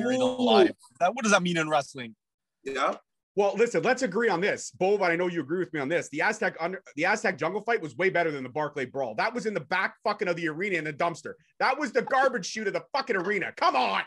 [0.00, 0.24] Buried Ooh.
[0.24, 0.72] alive.
[1.00, 2.14] That, what does that mean in wrestling?
[2.64, 2.94] Yeah.
[3.34, 4.72] Well, listen, let's agree on this.
[4.72, 6.08] Bove, I know you agree with me on this.
[6.10, 9.14] The Aztec under the Aztec jungle fight was way better than the Barclay brawl.
[9.14, 11.32] That was in the back fucking of the arena in the dumpster.
[11.58, 13.52] That was the garbage chute of the fucking arena.
[13.56, 14.02] Come on.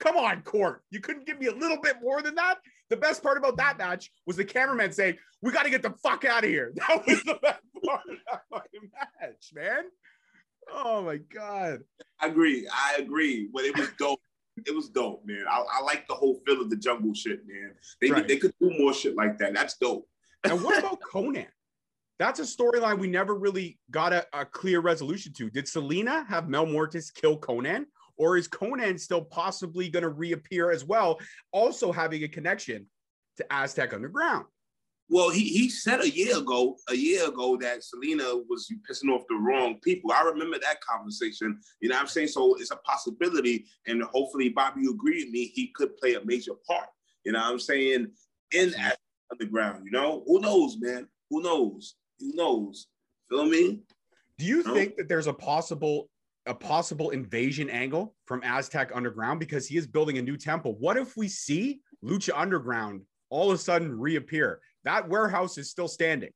[0.00, 0.82] Come on, court.
[0.90, 2.58] You couldn't give me a little bit more than that.
[2.90, 5.94] The best part about that match was the cameraman saying, We got to get the
[6.02, 6.72] fuck out of here.
[6.88, 9.84] That was the best part of that fucking match, man.
[10.70, 11.80] Oh my God.
[12.20, 12.68] I agree.
[12.70, 13.48] I agree.
[13.52, 14.20] But it was dope.
[14.66, 15.44] It was dope, man.
[15.50, 17.72] I, I like the whole feel of the jungle shit, man.
[18.00, 18.26] They Right.
[18.26, 19.54] they could do more shit like that.
[19.54, 20.08] That's dope.
[20.44, 21.46] And what about Conan?
[22.18, 25.50] That's a storyline we never really got a, a clear resolution to.
[25.50, 27.86] Did Salina have Mil Muertes kill Conan?
[28.16, 31.20] Or is Conan still possibly going to reappear as well,
[31.52, 32.86] also having a connection
[33.36, 34.46] to Aztec Underground?
[35.10, 39.22] Well, he he said a year ago, a year ago that Salina was pissing off
[39.28, 40.12] the wrong people.
[40.12, 41.58] I remember that conversation.
[41.80, 42.28] You know what I'm saying?
[42.28, 45.46] So it's a possibility, and hopefully Bobby you agree with me.
[45.46, 46.88] He could play a major part.
[47.24, 48.08] You know what I'm saying?
[48.52, 48.98] In Aztec
[49.30, 49.84] underground.
[49.84, 51.08] You know who knows, man?
[51.30, 51.96] Who knows?
[52.20, 52.88] Who knows?
[53.28, 53.80] Feel me?
[54.38, 54.74] Do you No.
[54.74, 56.10] think that there's a possible
[56.46, 60.76] a possible invasion angle from Aztec Underground because he is building a new temple?
[60.78, 64.60] What if we see Lucha Underground all of a sudden reappear?
[64.88, 66.30] That warehouse is still standing.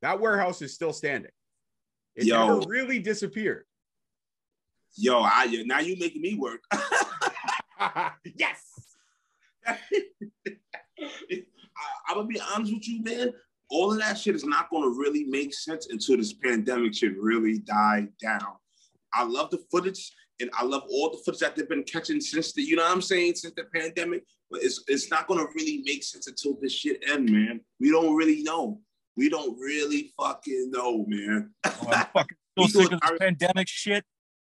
[0.00, 1.30] That warehouse is still standing.
[2.14, 2.46] It Yo.
[2.46, 3.66] never really disappeared.
[4.96, 6.62] Yo, I now you making me work.
[8.34, 8.62] yes.
[9.66, 9.76] I,
[12.08, 13.34] I'm gonna be honest with you, man.
[13.68, 17.58] All of that shit is not gonna really make sense until this pandemic shit really
[17.58, 18.56] die down.
[19.12, 22.54] I love the footage, and I love all the footage that they've been catching since
[22.54, 24.24] the, you know what I'm saying, since the pandemic.
[24.50, 27.60] But it's it's not gonna really make sense until this shit end, man.
[27.80, 28.80] We don't really know.
[29.16, 31.50] We don't really fucking know, man.
[31.64, 34.04] Oh, I'm fucking so sick of this pandemic shit.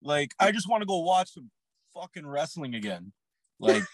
[0.02, 1.50] Like, I just want to go watch some
[1.94, 3.12] fucking wrestling again.
[3.60, 3.82] Like,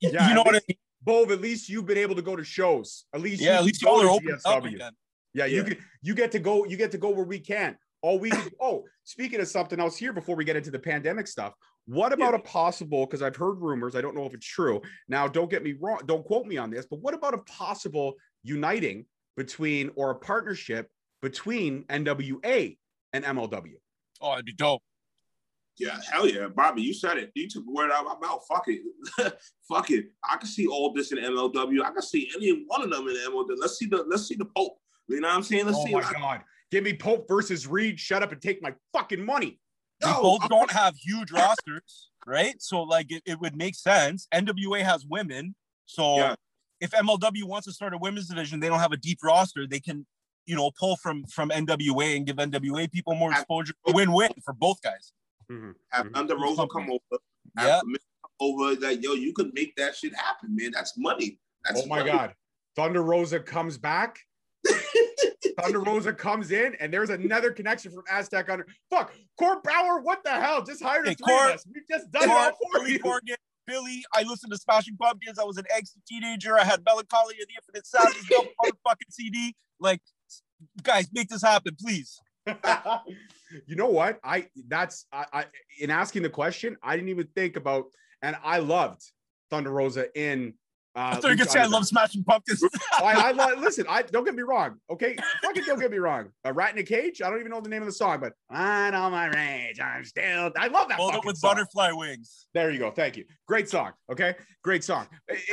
[0.00, 0.78] Yeah, you know at what I mean?
[1.02, 3.04] Bove, at least you've been able to go to shows.
[3.14, 4.92] At least Yeah, you at least y'all are open up again.
[5.34, 5.68] Yeah, you Yeah.
[5.68, 7.76] get you get to go you get to go where we can.
[8.02, 8.30] All we
[8.60, 11.54] oh, speaking of something else here before we get into the pandemic stuff,
[11.88, 13.06] What about a possible?
[13.06, 13.96] Because I've heard rumors.
[13.96, 14.82] I don't know if it's true.
[15.08, 16.00] Now, don't get me wrong.
[16.04, 16.84] Don't quote me on this.
[16.84, 18.12] But what about a possible
[18.42, 19.06] uniting
[19.38, 20.90] between or a partnership
[21.22, 22.76] between NWA
[23.14, 23.72] and MLW?
[24.20, 24.82] Oh, it'd be dope.
[25.78, 27.30] Yeah, hell yeah, Bobby, you said it.
[27.34, 28.44] You took the word out of my mouth.
[28.46, 28.82] Fuck it,
[29.68, 30.06] fuck it.
[30.28, 31.82] I can see all this in MLW.
[31.82, 33.56] I can see any one of them in MLW.
[33.56, 34.76] Let's see the let's see the Pope.
[35.08, 35.66] You know what I'm saying?
[35.66, 35.94] Let's oh see.
[35.94, 36.40] Oh my god,
[36.72, 37.98] give me Pope versus Reed.
[38.00, 39.60] Shut up and take my fucking money.
[40.02, 40.48] No, both I'm...
[40.48, 42.54] don't have huge rosters, right?
[42.60, 44.28] So like it, it would make sense.
[44.32, 45.54] NWA has women,
[45.86, 46.34] so yeah.
[46.80, 49.66] if MLW wants to start a women's division, they don't have a deep roster.
[49.66, 50.06] They can
[50.46, 53.74] you know pull from from NWA and give NWA people more exposure.
[53.88, 55.12] Win win for both guys.
[55.50, 55.70] Mm-hmm.
[55.90, 56.14] Have mm-hmm.
[56.14, 57.22] Thunder Rosa come over.
[57.58, 57.80] Yeah.
[58.40, 60.70] Over that, yo, you could make that shit happen, man.
[60.72, 61.40] That's money.
[61.64, 62.12] That's oh my money.
[62.12, 62.34] god,
[62.76, 64.18] Thunder Rosa comes back.
[65.58, 68.66] Thunder Rosa comes in, and there's another connection from Aztec Under.
[68.90, 70.62] Fuck, Court Bauer, what the hell?
[70.62, 71.66] Just hired hey, three Court, of us.
[71.72, 72.98] We've just done Court, it all for Billy you.
[73.00, 73.36] Corgan,
[73.66, 75.38] Billy, I listened to Smashing Pumpkins.
[75.38, 76.58] I was an ex teenager.
[76.58, 78.24] I had Mellon Collie of the Infinite Sadness
[78.64, 79.54] motherfucking CD.
[79.80, 80.00] Like,
[80.82, 82.18] guys, make this happen, please.
[83.66, 84.18] you know what?
[84.24, 85.44] I that's I, I
[85.80, 87.86] in asking the question, I didn't even think about,
[88.22, 89.02] and I loved
[89.50, 90.54] Thunder Rosa in
[90.96, 92.62] uh, I thought you could say I love smashing pumpkins.
[92.92, 93.84] I, I listen.
[93.88, 94.78] I don't get me wrong.
[94.90, 96.28] Okay, fucking don't get me wrong.
[96.44, 97.22] A rat in a cage.
[97.22, 99.80] I don't even know the name of the song, but I know my rage.
[99.80, 100.50] I'm still.
[100.58, 100.98] I love that.
[100.98, 101.54] Hold it with song.
[101.54, 102.46] butterfly wings.
[102.54, 102.90] There you go.
[102.90, 103.24] Thank you.
[103.46, 103.92] Great song.
[104.10, 104.34] Okay,
[104.64, 105.06] great song.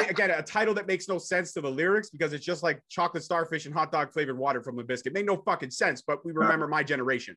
[0.09, 3.23] Again, a title that makes no sense to the lyrics because it's just like chocolate
[3.23, 5.13] starfish and hot dog flavored water from Limp Bizkit.
[5.13, 7.35] Made no fucking sense, but we remember my generation.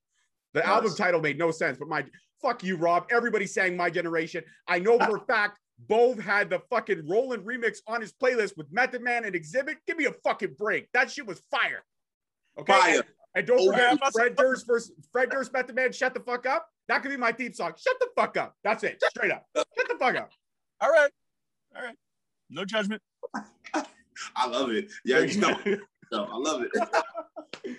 [0.54, 0.68] The yes.
[0.68, 2.04] album title made no sense, but my
[2.40, 3.06] fuck you, Rob.
[3.10, 4.44] Everybody sang my generation.
[4.66, 8.70] I know for a fact Bove had the fucking Roland remix on his playlist with
[8.72, 9.76] Method Man and Xzibit.
[9.86, 10.90] Give me a fucking break.
[10.92, 11.84] That shit was fire.
[12.58, 12.72] Okay.
[12.72, 12.94] Fire.
[12.96, 13.04] And,
[13.34, 16.68] and don't oh, forget Fred Durst versus Fred Durst, Method Man, shut the fuck up.
[16.88, 17.72] That could be my theme song.
[17.76, 18.56] Shut the fuck up.
[18.64, 19.02] That's it.
[19.10, 19.46] Straight up.
[19.54, 20.30] Shut the fuck up.
[20.80, 21.10] All right.
[21.76, 21.96] All right.
[22.50, 23.02] No judgment.
[24.36, 24.90] I love it.
[25.04, 25.56] Yeah, you know.
[26.12, 27.76] no, I love it.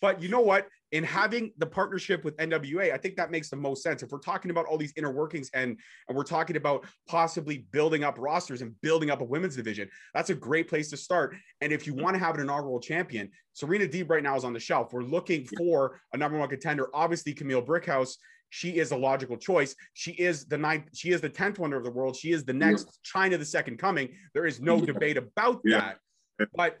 [0.00, 0.68] but you know what?
[0.94, 4.04] In having the partnership with NWA, I think that makes the most sense.
[4.04, 5.76] If we're talking about all these inner workings and,
[6.08, 10.30] and we're talking about possibly building up rosters and building up a women's division, that's
[10.30, 11.34] a great place to start.
[11.60, 12.04] And if you mm-hmm.
[12.04, 14.92] want to have an inaugural champion, Serena Deeb right now is on the shelf.
[14.92, 16.88] We're looking for a number one contender.
[16.94, 18.14] Obviously, Kamille Brickhouse
[18.54, 19.74] she is a logical choice.
[19.94, 22.14] She is the ninth, she is the 10th wonder of the world.
[22.14, 22.70] She is the mm-hmm.
[22.70, 24.10] next Chyna the second coming.
[24.32, 25.98] There is no debate about that.
[26.54, 26.78] But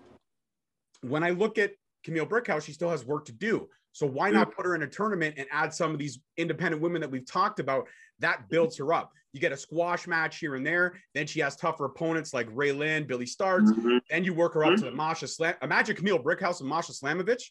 [1.00, 1.72] when I look at
[2.06, 3.68] Kamille Brickhouse, she still has work to do.
[3.94, 7.00] So why not put her in a tournament and add some of these independent women
[7.00, 7.86] that we've talked about?
[8.18, 9.12] That builds her up.
[9.32, 11.00] You get a squash match here and there.
[11.14, 13.70] Then she has tougher opponents like Ray Lynn, Billie Starkz.
[13.70, 13.98] Mm-hmm.
[14.10, 14.84] Then you work her up mm-hmm.
[14.84, 15.54] to the Masha Slam.
[15.62, 17.42] Imagine Kamille Brickhouse and Masha Slamovich.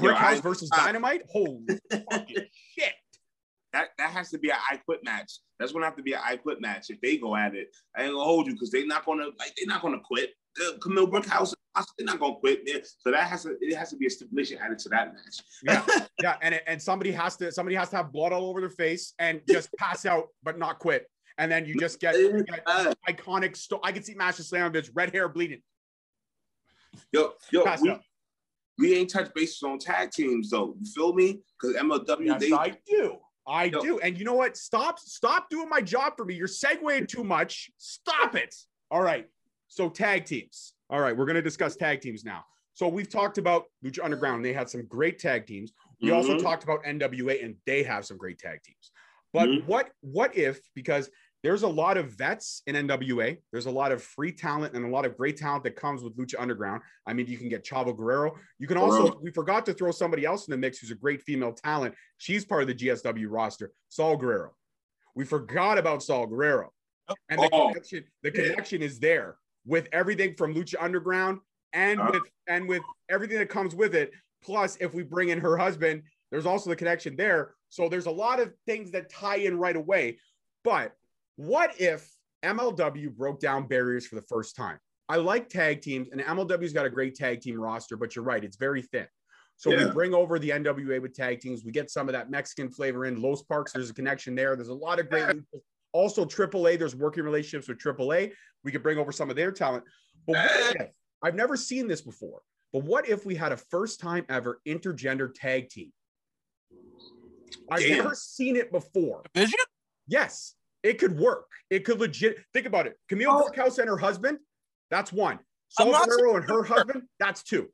[0.00, 1.22] Brickhouse Yo, versus Dynamite.
[1.28, 2.36] Holy fucking
[2.78, 2.92] shit.
[3.72, 5.38] That, that has to be an I quit match.
[5.58, 7.68] That's gonna have to be an I quit match if they go at it.
[7.96, 10.30] I ain't gonna hold you because they're not gonna like they're not gonna quit
[10.60, 11.54] uh, Kamille Brickhouse,
[11.96, 12.66] they're not gonna quit.
[12.66, 12.82] Man.
[12.98, 15.40] So that has to it has to be a stipulation added to that match.
[15.62, 18.70] yeah, yeah, and and somebody has to somebody has to have blood all over their
[18.70, 21.06] face and just pass out but not quit.
[21.38, 22.66] And then you just get, you get
[23.08, 23.56] iconic.
[23.56, 25.62] Sto- I can see Masha Slamovich, red hair bleeding.
[27.12, 27.96] Yo, yo, we,
[28.78, 30.74] we, ain't touch bases on tag teams though.
[30.78, 31.40] You feel me?
[31.58, 33.16] Because MLW, yes, they, I do.
[33.46, 33.80] I yo.
[33.80, 33.98] do.
[34.00, 34.56] And you know what?
[34.58, 36.34] Stop, stop doing my job for me.
[36.34, 37.70] You're segueing too much.
[37.78, 38.54] Stop it.
[38.90, 39.26] All right.
[39.70, 40.74] So tag teams.
[40.90, 42.44] All right, we're going to discuss tag teams now.
[42.74, 44.44] So we've talked about Lucha Underground.
[44.44, 45.72] They had some great tag teams.
[46.02, 46.16] We mm-hmm.
[46.16, 48.90] also talked about NWA, and they have some great tag teams.
[49.32, 49.66] But mm-hmm.
[49.66, 51.08] what what if because
[51.42, 53.38] there's a lot of vets in NWA.
[53.52, 56.16] There's a lot of free talent and a lot of great talent that comes with
[56.16, 56.82] Lucha Underground.
[57.06, 58.34] I mean, you can get Chavo Guerrero.
[58.58, 61.22] You can also, we forgot to throw somebody else in the mix who's a great
[61.22, 61.94] female talent.
[62.18, 64.50] She's part of the GSW roster, Sol Guerrero.
[65.14, 66.72] We forgot about Sol Guerrero.
[67.30, 67.68] And the, oh.
[67.68, 69.36] connection, the connection is there
[69.66, 71.40] with everything from Lucha Underground
[71.72, 74.12] and uh, with and with everything that comes with it.
[74.42, 77.54] Plus, if we bring in her husband, there's also the connection there.
[77.68, 80.18] So there's a lot of things that tie in right away.
[80.64, 80.92] But
[81.36, 82.10] what if
[82.42, 84.78] MLW broke down barriers for the first time?
[85.08, 88.44] I like tag teams, and MLW's got a great tag team roster, but you're right,
[88.44, 89.06] it's very thin.
[89.56, 89.86] So yeah.
[89.86, 91.64] we bring over the NWA with tag teams.
[91.64, 93.20] We get some of that Mexican flavor in.
[93.20, 94.56] Los Parks, there's a connection there.
[94.56, 95.36] There's a lot of great
[95.92, 98.32] also, AAA, there's working relationships with AAA.
[98.64, 99.84] We could bring over some of their talent.
[100.26, 100.88] But if,
[101.22, 102.40] I've never seen this before,
[102.72, 105.92] but what if we had a first time ever intergender tag team?
[107.70, 107.98] I've Damn.
[107.98, 109.22] never seen it before.
[109.34, 109.58] Vision?
[110.06, 111.46] Yes, it could work.
[111.68, 112.38] It could legit.
[112.52, 112.96] Think about it.
[113.10, 113.80] Kamille oh.
[113.80, 114.38] And her husband,
[114.90, 115.38] that's one.
[115.68, 117.68] Sol Guerrero and her husband, that's two.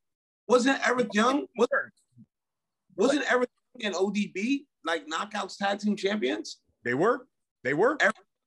[0.49, 1.47] Wasn't Eric Young?
[1.57, 1.69] Was,
[2.97, 3.49] wasn't Eric
[3.79, 6.59] Young and ODB like knockouts tag team champions?
[6.85, 7.27] They were.
[7.67, 7.99] They were.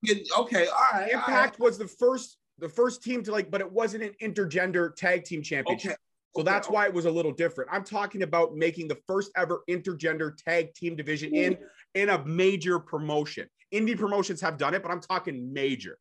[0.06, 0.94] Get- Okay, all right.
[0.94, 1.12] all right.
[1.12, 5.26] Impact was the first the first team to like, but it wasn't an intergender tag
[5.26, 5.92] team championship.
[5.92, 5.98] Okay.
[6.38, 7.70] So that's why it was a little different.
[7.74, 11.58] I'm talking about making the first ever intergender tag team division in
[11.96, 13.48] in a major promotion.
[13.74, 15.98] Indie promotions have done it, but I'm talking major.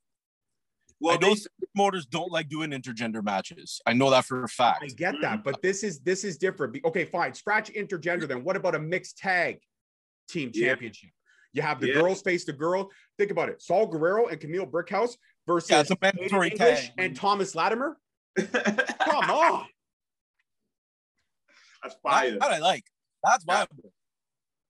[1.01, 1.35] Well, I know
[1.75, 3.81] promoters don't like doing intergender matches.
[3.87, 4.85] I know that for a fact.
[4.85, 6.77] I get that, but this is this is different.
[6.85, 7.35] Okay, fine.
[7.35, 8.29] Scratch intergender.
[8.29, 9.59] Then what about a mixed tag
[10.29, 10.69] team Yeah.
[10.69, 11.11] championship?
[11.53, 11.95] You have the Yeah.
[11.95, 12.91] girls face the girl.
[13.19, 16.93] Think about it: Saul Guerrero and Kamille Brickhouse versus Yeah, it's a mandatory English tag.
[16.99, 17.97] and Thomas Latimer.
[18.37, 19.67] Come on.
[21.83, 22.39] that's That, fire.
[22.39, 22.85] that I like.
[23.25, 23.55] That's Yeah.
[23.67, 23.93] viable.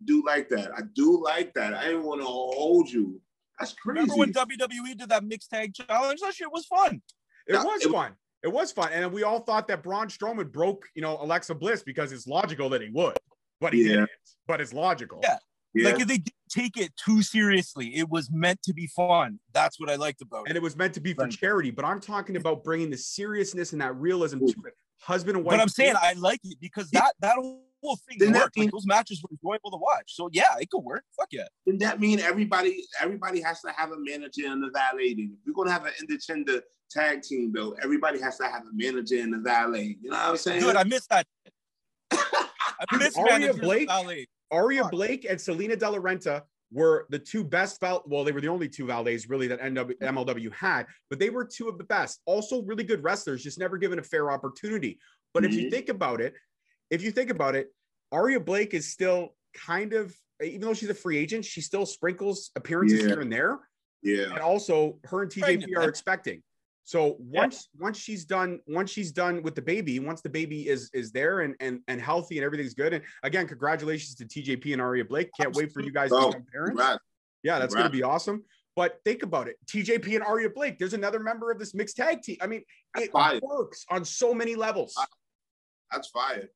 [0.04, 0.70] do like that.
[0.76, 1.74] I do like that.
[1.74, 3.20] I didn't want to hold you.
[3.58, 4.00] That's crazy.
[4.02, 6.20] Remember when WWE did that mixed tag challenge?
[6.20, 7.02] That shit was fun.
[7.48, 8.14] It Yeah, was it- fun.
[8.44, 8.92] It was fun.
[8.92, 12.68] And we all thought that Braun Strowman broke, you know, Alexa Bliss because it's logical
[12.68, 13.18] that he would,
[13.60, 13.88] but he Yeah.
[13.88, 14.10] didn't.
[14.46, 15.18] But it's logical.
[15.24, 15.38] Yeah.
[15.74, 15.90] Yeah.
[15.90, 19.38] Like if they didn't take it too seriously, it was meant to be fun.
[19.52, 20.48] That's what I liked about it.
[20.50, 21.32] And it was meant to be for Right.
[21.32, 21.70] charity.
[21.70, 24.74] But I'm talking about bringing the seriousness and that realism to it.
[25.00, 25.52] Husband and wife.
[25.56, 27.60] But I'm saying I like it because that that whole
[28.08, 28.56] thing Didn't worked.
[28.56, 30.14] mean- Like those matches were enjoyable to watch.
[30.14, 31.04] So yeah, it could work.
[31.16, 31.44] Fuck yeah.
[31.66, 35.14] Doesn't that mean everybody everybody has to have a manager and a valet?
[35.16, 39.20] If we're gonna have an intergender tag team, though, everybody has to have a manager
[39.20, 39.96] and a valet.
[40.02, 40.62] You know what I'm saying?
[40.62, 40.74] Good.
[40.76, 41.26] I missed that.
[42.10, 43.88] I missed Aria Blake?
[43.88, 44.26] valet.
[44.50, 48.40] Aria Blake and Selena De La Renta were the two best val- well they were
[48.42, 51.84] the only two valets really that NW, MLW had but they were two of the
[51.84, 54.98] best also really good wrestlers just never given a fair opportunity
[55.32, 55.70] but if you Mhm.
[55.70, 56.34] think about it
[56.90, 57.72] if you think about it
[58.12, 62.50] Aria Blake is still kind of even though she's a free agent she still sprinkles
[62.54, 63.06] appearances Yeah.
[63.08, 63.58] here and there
[64.02, 64.24] yeah.
[64.24, 66.42] and also her and TJP are expecting.
[66.88, 70.88] So once once she's done once she's done with the baby, once the baby is
[70.94, 72.94] is there and and and healthy and everything's good.
[72.94, 75.28] And again, congratulations to TJP and Aria Blake.
[75.38, 76.80] Can't wait for you guys to become parents.
[76.80, 76.98] Right.
[77.42, 78.42] Yeah, that's gonna be awesome.
[78.74, 80.78] But think about it, TJP and Aria Blake.
[80.78, 82.38] There's another member of this mixed tag team.
[82.40, 82.62] I mean,
[82.96, 83.38] it Fire.
[83.42, 84.96] works on so many levels.
[85.92, 86.48] That's fire.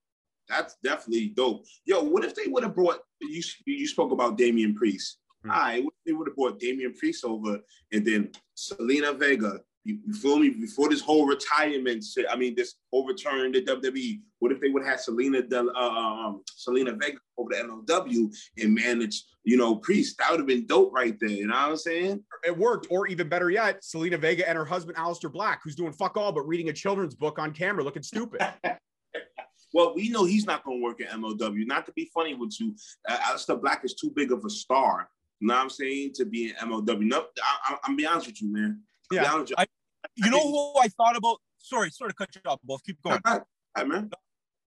[0.49, 1.67] That's definitely dope.
[1.85, 3.43] Yo, what if they would have brought you?
[3.67, 5.19] You spoke about Damian Priest.
[5.45, 5.51] Hmm.
[5.51, 7.59] All right, they would have brought Damian Priest over
[7.93, 9.61] and then Zelina Vega?
[9.85, 10.51] You, you feel me?
[10.51, 14.21] Before this whole retirement shit, I mean, this whole the WWE.
[14.39, 18.75] What if they would have Selena Del, uh, um, Zelina Vega over to MLW and
[18.75, 20.19] manage, you know, Priest?
[20.19, 21.31] That would have been dope right there.
[21.31, 22.25] You know what I'm saying?
[22.45, 25.93] It worked, or even better yet, Zelina Vega and her husband Aleister Black, who's doing
[25.93, 28.41] fuck all but reading a children's book on camera, looking stupid.
[29.75, 31.67] Well, we know he's not going to work at MLW.
[31.67, 32.75] Not to be funny with you,
[33.09, 35.09] uh, Aleister Black is too big of a star.
[35.41, 36.13] You know what I'm saying?
[36.17, 37.03] To be in MLW.
[37.03, 38.81] No, I, I, I'm be honest with you, man.
[39.13, 39.45] Yeah.
[39.59, 39.67] I-
[40.17, 41.39] You know who I thought about?
[41.59, 42.83] Sorry, sorry to cut you off, both.
[42.85, 43.21] Keep going.
[43.25, 43.43] Right,
[43.87, 44.11] man.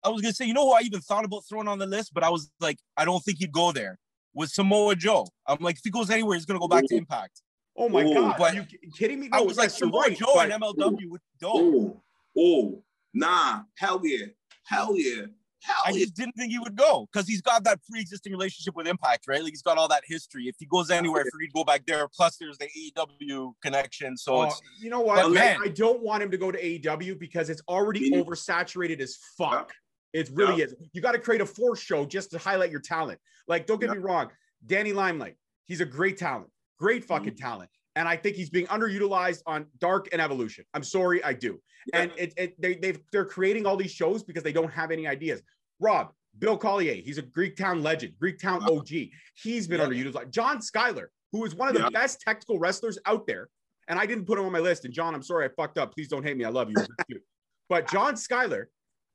[0.03, 2.13] I was gonna say, you know who I even thought about throwing on the list,
[2.13, 3.99] but I was like, I don't think he'd go there.
[4.33, 5.27] Was Samoa Joe?
[5.45, 7.41] I'm like, if he goes anywhere, he's gonna go back to Impact.
[7.75, 8.65] Oh my Ooh, god, but- are you
[8.97, 9.29] kidding me?
[9.31, 11.51] I No, was like, Samoa right, Joe but- and MLW would go.
[11.53, 12.03] Oh,
[12.37, 12.83] oh,
[13.13, 14.27] nah, hell yeah,
[14.63, 15.25] hell yeah,
[15.63, 18.87] hell I just didn't think he would go because he's got that pre-existing relationship with
[18.87, 19.41] Impact, right?
[19.41, 20.47] Like he's got all that history.
[20.47, 22.07] If he goes anywhere, for he'd go back there.
[22.07, 25.19] Plus, there's the AEW connection, so Oh, it's you know what?
[25.25, 28.99] I- man- I don't want him to go to AEW because it's already Me oversaturated
[28.99, 29.73] as fuck.
[30.13, 30.73] It really is.
[30.93, 33.19] You got to create a force show just to highlight your talent.
[33.47, 33.95] Like, don't get Yeah.
[33.95, 34.31] me wrong,
[34.65, 35.35] Danny Limelight,
[35.65, 36.49] he's a great talent,
[36.79, 37.45] great fucking Mm-hmm.
[37.45, 40.63] talent, and I think he's being underutilized on Dark and Evolution.
[40.75, 41.59] I'm sorry, I do.
[41.93, 45.07] And it, it they they've they're creating all these shows because they don't have any
[45.07, 45.41] ideas.
[45.79, 48.75] Rob, Bill Collier, he's a Greek Town legend, Greek Town Yeah.
[48.77, 49.09] OG.
[49.33, 49.87] He's been Yeah.
[49.87, 50.29] underutilized.
[50.29, 51.89] John Skyler, who is one of the Yeah.
[51.89, 53.49] best technical wrestlers out there,
[53.87, 54.85] and I didn't put him on my list.
[54.85, 55.93] And John, I'm sorry I fucked up.
[55.95, 56.45] Please don't hate me.
[56.45, 57.19] I love you.
[57.67, 58.65] But John Skyler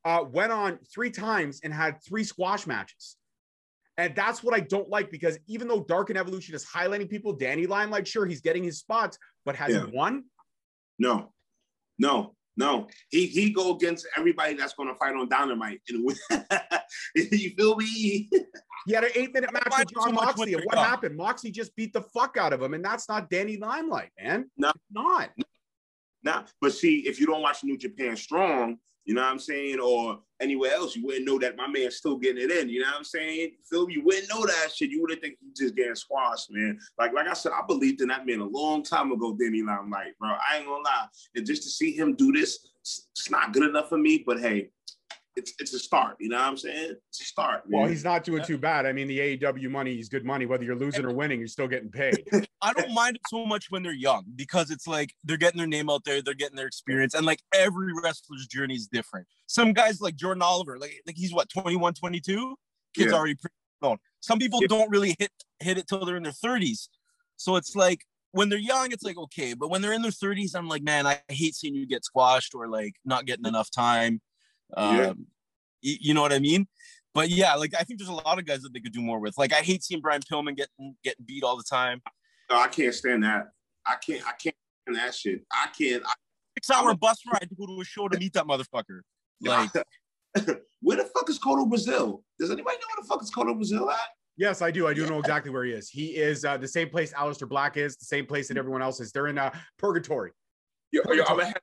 [0.04, 3.16] uh, went on three times and had three squash matches.
[4.03, 7.32] And that's what I don't like because even though Dark and Evolution is highlighting people,
[7.34, 9.86] Danny Limelight, sure, he's getting his spots, but has Yeah.
[9.86, 10.24] he won?
[10.98, 11.32] No,
[12.00, 12.88] no, no.
[13.11, 15.82] He he go against everybody that's going to fight on Dynamite.
[15.88, 16.00] and
[17.14, 18.28] you feel me?
[18.86, 20.55] He had an eight minute match with Jon Moxley.
[20.55, 20.84] And what young.
[20.84, 21.16] happened?
[21.16, 22.74] Moxley just beat the fuck out of him.
[22.74, 24.50] And that's not Danny Limelight, man.
[24.57, 24.70] No.
[24.70, 25.30] It's not.
[26.24, 29.80] Nah, but see, if you don't watch New Japan Strong, you know what I'm saying,
[29.80, 32.68] or anywhere else, you wouldn't know that my man's still getting it in.
[32.68, 33.53] You know what I'm saying?
[33.68, 34.90] Phil, you wouldn't know that shit.
[34.90, 36.78] You would have think he's just getting squashed, man.
[36.98, 40.18] Like, like I said, I believed in that man a long time ago, Danny Limelight,
[40.18, 40.30] bro.
[40.30, 41.07] I ain't gonna lie.
[41.34, 44.22] And just to see him do this, it's not good enough for me.
[44.24, 44.70] But hey,
[45.36, 46.16] it's it's a start.
[46.20, 46.94] You know what I'm saying?
[47.08, 47.62] It's a start.
[47.68, 48.84] Well, he's not doing too bad.
[48.86, 50.46] I mean, the AEW money is good money.
[50.46, 52.24] Whether you're losing or winning, you're still getting paid.
[52.62, 55.66] I don't mind it so much when they're young because it's like they're getting their
[55.66, 59.26] name out there, they're getting their experience, and like every wrestler's journey is different.
[59.46, 62.56] Some guys like Jordan Oliver, like like he's what 21, 22,
[62.94, 63.16] kids Yeah.
[63.18, 63.98] already pretty known.
[64.20, 64.68] Some people Yeah.
[64.68, 65.30] don't really hit
[65.60, 66.88] hit it till they're in their 30s.
[67.36, 68.00] So it's like
[68.32, 71.06] when they're young, it's like okay, but when they're in their 30s, I'm like, man,
[71.06, 74.20] I hate seeing you get squashed or like not getting enough time.
[74.76, 75.06] Um, Yeah.
[75.08, 76.66] y- you know what I mean?
[77.14, 79.20] But yeah, like I think there's a lot of guys that they could do more
[79.20, 79.36] with.
[79.36, 82.00] Like I hate seeing Brian Pillman getting getting beat all the time.
[82.50, 83.48] No, I can't stand that.
[83.86, 84.22] I can't.
[84.26, 84.56] I can't
[84.86, 85.40] stand that shit.
[85.52, 86.02] I can't.
[86.06, 86.12] I,
[86.56, 89.00] Six hour bus ride to go to a show to meet that motherfucker.
[89.44, 89.70] Like
[90.80, 92.22] where the fuck is Kodo Brazil?
[92.38, 93.98] Does anybody know where the fuck is Kodo Brazil at?
[94.36, 94.86] Yes, I do.
[94.86, 95.90] I do know exactly where he is.
[95.90, 99.00] He is uh, the same place Aleister Black is, the same place that everyone else
[99.00, 99.10] is.
[99.12, 100.30] They're in uh, purgatory.
[100.92, 101.56] Yo, yo, I'm gonna head,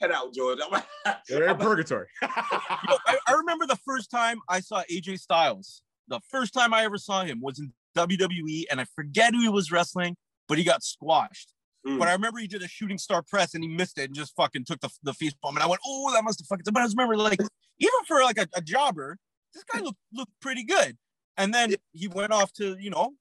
[0.00, 0.58] head out, George.
[1.28, 2.06] They're in purgatory.
[2.22, 5.82] Yo, I, I remember the first time I saw AJ Styles.
[6.08, 9.48] The first time I ever saw him was in WWE, and I forget who he
[9.48, 10.16] was wrestling,
[10.48, 11.52] but he got squashed.
[11.86, 11.98] Mm.
[11.98, 14.34] But I remember he did a shooting star press and he missed it and just
[14.36, 15.56] fucking took the, the face bomb.
[15.56, 16.64] And I went, oh, that must have fucking.
[16.72, 17.40] But I just remember, like,
[17.78, 19.18] even for like a, a jobber,
[19.52, 20.96] this guy looked looked pretty good.
[21.36, 23.14] And then he went off to, you know,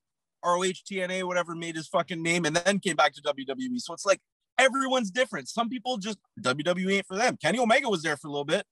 [0.46, 3.80] ROH, TNA, whatever, made his fucking name, and then came back to WWE.
[3.80, 4.20] So it's like
[4.58, 5.50] everyone's different.
[5.50, 7.38] Some people just WWE ain't for them.
[7.42, 8.66] Kenny Omega was there for a little bit.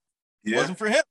[0.44, 1.02] It wasn't for him.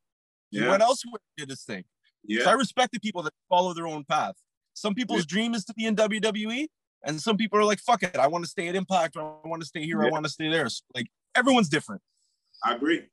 [0.52, 1.86] Yeah, went elsewhere and did his thing.
[2.30, 4.36] So I respect the people that follow their own path.
[4.74, 6.68] Some people's dream is to be in WWE,
[7.06, 9.48] and some people are like, fuck it, I want to stay at Impact, or I
[9.48, 10.68] want to stay here, I want to stay there.
[10.70, 12.02] So, like everyone's different.
[12.64, 13.04] I agree.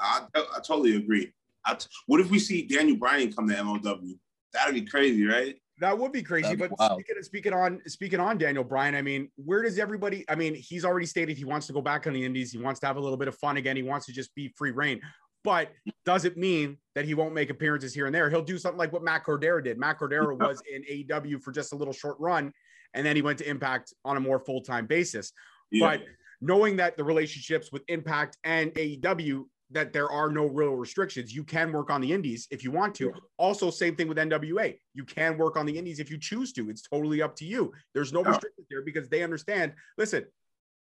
[0.00, 1.32] I, I totally agree.
[1.64, 4.18] I t- what if we see Daniel Bryan come to MLW?
[4.52, 5.56] That'd be crazy, right?
[5.80, 6.54] That would be crazy.
[6.54, 10.24] That'd But speaking, speaking on speaking on Daniel Bryan, I mean, where does everybody?
[10.28, 12.52] I mean, he's already stated he wants to go back on the Indies.
[12.52, 13.76] He wants to have a little bit of fun again.
[13.76, 15.00] He wants to just be free reign.
[15.42, 15.70] But
[16.04, 18.28] does it mean that he won't make appearances here and there?
[18.28, 19.78] He'll do something like what Matt Cardona did.
[19.78, 22.52] Matt Cardona was in AEW for just a little short run,
[22.92, 25.32] and then he went to Impact on a more full time basis.
[25.70, 25.88] Yeah.
[25.88, 26.02] But
[26.42, 31.44] knowing that the relationships with Impact and AEW, that there are no real restrictions, you
[31.44, 33.12] can work on the indies if you want to.
[33.36, 34.76] Also, same thing with NWA.
[34.94, 36.68] You can work on the indies if you choose to.
[36.70, 37.72] It's totally up to you.
[37.94, 38.30] There's no Yeah.
[38.30, 39.74] restrictions there because they understand.
[39.96, 40.26] Listen,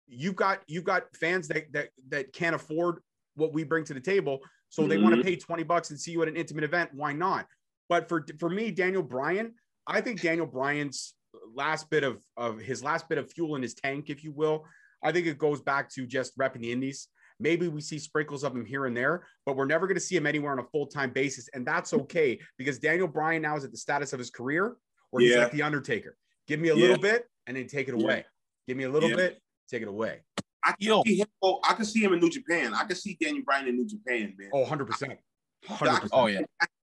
[0.08, 3.00] you've got you've got fans that that that can't afford
[3.36, 5.30] what we bring to the table, so they want to mm-hmm.
[5.30, 6.90] pay 20 bucks and see you at an intimate event.
[6.94, 7.48] Why not?
[7.90, 9.54] But for for me, Daniel Bryan,
[9.86, 11.14] I think Daniel Bryan's
[11.54, 14.66] last bit of of his last bit of fuel in his tank, if you will,
[15.04, 17.08] I think it goes back to just repping the indies.
[17.40, 20.16] Maybe we see sprinkles of him here and there, but we're never going to see
[20.16, 21.48] him anywhere on a full time basis.
[21.54, 24.76] And that's okay because Daniel Bryan now is at the status of his career
[25.12, 25.44] where he's Yeah.
[25.44, 26.18] like The Undertaker.
[26.48, 26.82] Give me a Yeah.
[26.82, 28.04] little bit and then take it Yeah.
[28.04, 28.26] away.
[28.68, 29.16] Give me a little Yeah.
[29.16, 30.22] bit, take it away.
[30.64, 31.04] I can Yo.
[31.04, 31.28] see him.
[31.42, 32.74] Oh, I can see him in New Japan.
[32.74, 34.50] I can see Daniel Bryan in New Japan, man.
[34.52, 35.18] Oh, 100%.
[35.64, 36.10] 100%.
[36.12, 36.42] Oh yeah.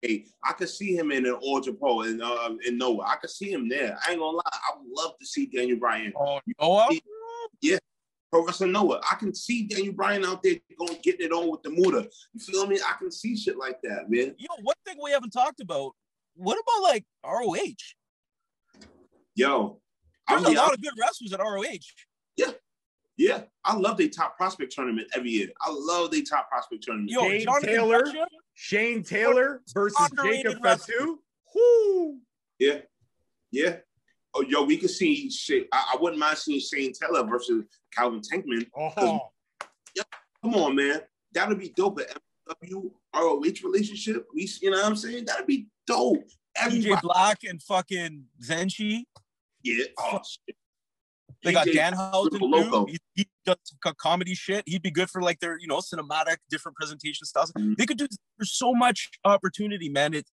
[0.02, 3.04] Hey, I could see him in an All Japan in uh, in Noah.
[3.06, 3.96] I could see him there.
[4.06, 4.42] I ain't gonna lie.
[4.46, 6.12] I would love to see Daniel Bryan.
[6.18, 6.88] Oh Noah.
[8.30, 9.00] Pro Wrestling Noah.
[9.10, 12.08] I can see Daniel Bryan out there going getting it on with the Muta.
[12.32, 12.78] You feel me?
[12.86, 14.34] I can see shit like that, man.
[14.38, 15.92] Yo, one thing we haven't talked about.
[16.36, 17.74] What about like ROH?
[19.34, 19.80] Yo,
[20.28, 21.64] There's I'm a the- lot of good wrestlers at ROH.
[22.36, 22.52] yeah,
[23.16, 23.42] yeah.
[23.64, 25.48] I love their top prospect tournament every year.
[25.60, 27.10] I love their top prospect tournament.
[27.10, 28.04] Yo, Shane Jonathan Taylor.
[28.06, 28.24] Fletcher,
[28.54, 30.94] Shane Taylor versus Jacob wrestler.
[30.94, 31.18] Fatu.
[31.54, 32.18] Whoo.
[32.58, 32.78] Yeah,
[33.50, 33.76] yeah.
[34.34, 35.66] Oh, yo, we could see shit.
[35.72, 38.66] I, I wouldn't mind seeing Shane Taylor versus Calvin Tankman.
[38.76, 39.20] Oh,
[40.42, 41.00] Come on, man.
[41.32, 41.98] That'd be dope.
[42.00, 42.06] An
[42.62, 44.26] MW ROH relationship.
[44.34, 45.26] We, you know what I'm saying?
[45.26, 46.24] That'd be dope.
[46.56, 49.04] DJ Everybody, Black and fucking Zenshi.
[49.62, 49.84] yeah.
[49.98, 50.56] Oh, shit.
[51.42, 53.56] They got Dan Triple He, he does
[53.98, 54.62] comedy shit.
[54.66, 57.50] He'd be good for like their, you know, cinematic, different presentation styles.
[57.52, 57.76] Mhm.
[57.76, 58.06] They could do.
[58.38, 60.12] There's so much opportunity, man.
[60.12, 60.26] It,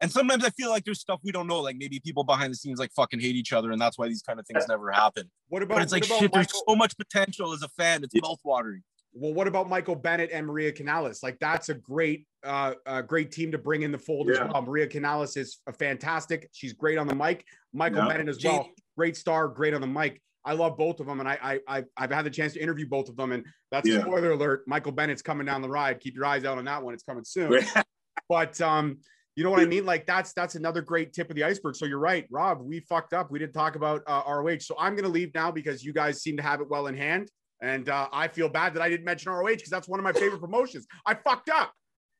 [0.00, 1.60] and sometimes I feel like there's stuff we don't know.
[1.60, 4.22] Like maybe people behind the scenes like fucking hate each other, and that's why these
[4.22, 5.30] kind of things never happen.
[5.48, 6.32] what about, But it's like what about shit.
[6.32, 8.04] There's so much potential as a fan.
[8.04, 8.82] It's mouth watering.
[9.18, 11.22] Well, what about Michael Bennett and Maria Kanellis?
[11.22, 14.60] Like that's a great, uh, a great team to bring in the fold as well.
[14.60, 16.50] Maria Kanellis is a fantastic.
[16.52, 17.46] She's great on the mic.
[17.72, 18.08] Michael Yeah.
[18.08, 20.20] Bennett as well, great star, great on the mic.
[20.44, 22.86] I love both of them, and I, I, I've, I've had the chance to interview
[22.86, 23.32] both of them.
[23.32, 25.98] And that's a spoiler alert: Michael Bennett's coming down the ride.
[25.98, 27.64] Keep your eyes out on that one; it's coming soon.
[28.28, 28.98] but um,
[29.36, 29.84] you know what I mean?
[29.84, 31.76] Like that's that's another great tip of the iceberg.
[31.76, 32.62] So you're right, Rob.
[32.62, 33.30] We fucked up.
[33.30, 34.60] We didn't talk about uh, ROH.
[34.60, 37.30] So I'm gonna leave now because you guys seem to have it well in hand,
[37.60, 40.12] and uh, I feel bad that I didn't mention ROH because that's one of my
[40.14, 40.86] favorite promotions.
[41.04, 41.72] I fucked up.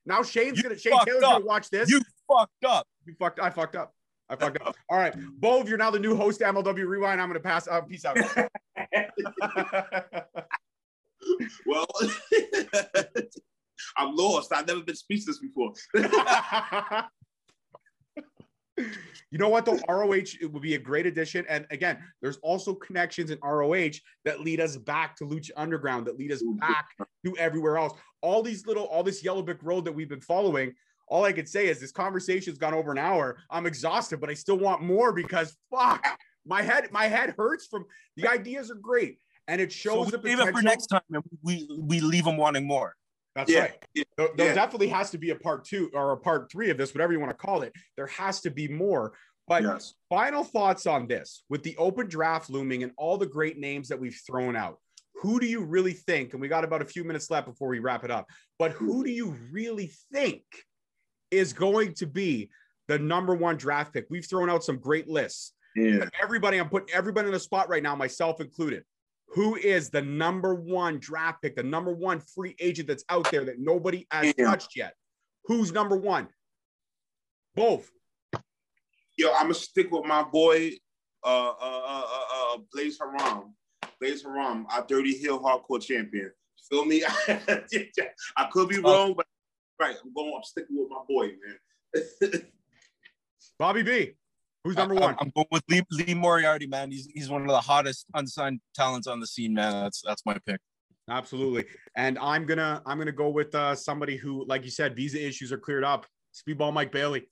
[0.04, 1.32] Now Shane's You gonna Shane fucked Taylor's up.
[1.32, 1.88] gonna watch this.
[1.90, 2.86] You fucked up.
[3.06, 3.40] You fucked.
[3.40, 3.94] I fucked up.
[4.28, 4.76] I fucked up.
[4.90, 7.20] All right, Bove, you're now the new host to MLW Rewind.
[7.20, 7.66] I'm gonna pass.
[7.66, 8.18] Uh, peace out.
[11.66, 11.86] well,
[13.96, 14.52] I'm lost.
[14.52, 15.72] I've never been speechless before.
[18.76, 19.78] you know what though?
[19.88, 21.44] ROH it would be a great addition.
[21.48, 23.92] And again, there's also connections in ROH
[24.24, 26.86] that lead us back to Lucha Underground, that lead us back
[27.24, 27.98] to everywhere else.
[28.20, 30.74] All these little, all this yellow brick road that we've been following.
[31.08, 33.38] All I could say is this conversation's gone over an hour.
[33.48, 36.04] I'm exhausted, but I still want more because fuck,
[36.44, 40.18] my head, my head hurts from the ideas are great, and it shows So the
[40.18, 42.96] we leave it for next time, and we we leave them wanting more.
[43.36, 43.84] That's Yeah, right.
[43.94, 44.54] yeah, There, there yeah.
[44.54, 47.20] definitely has to be a part two or a part three of this, whatever you
[47.20, 47.72] want to call it.
[47.96, 49.12] There has to be more.
[49.46, 49.94] But Yes.
[50.08, 54.00] final thoughts on this with the open draft looming and all the great names that
[54.00, 54.78] we've thrown out.
[55.22, 56.32] Who do you really think?
[56.32, 58.26] And we got about a few minutes left before we wrap it up.
[58.58, 60.42] But who do you really think
[61.30, 62.50] is going to be
[62.88, 64.06] the number one draft pick?
[64.10, 65.52] We've thrown out some great lists.
[65.74, 66.08] Yeah.
[66.22, 68.82] Everybody, I'm putting everybody in the spot right now, myself included.
[69.36, 73.44] Who is the number one draft pick, the number one free agent that's out there
[73.44, 74.46] that nobody has Yeah.
[74.46, 74.96] touched yet?
[75.44, 76.32] Who's number one?
[77.54, 77.90] Both.
[79.18, 80.70] Yo, I'm gonna stick with my boy,
[81.22, 83.54] uh, uh, uh, uh, uh Blaze Haram.
[84.00, 86.32] Blaze Haram, our Dirty Heel hardcore champion.
[86.70, 87.04] Feel me?
[87.28, 89.26] I could be wrong, but
[89.78, 90.32] right, I'm going.
[90.34, 92.42] I'm sticking with my boy, man.
[93.58, 94.16] Bobby B.
[94.66, 95.14] Who's number one?
[95.20, 96.90] I'm going with Lee, Lee Moriarty, man.
[96.90, 99.84] He's he's one of the hottest unsigned talents on the scene, man.
[99.84, 100.60] That's that's my pick.
[101.08, 101.66] Absolutely.
[101.96, 105.52] And I'm gonna I'm gonna go with uh, somebody who, like you said, visa issues
[105.52, 106.04] are cleared up.
[106.34, 107.28] Speedball Mike Bailey.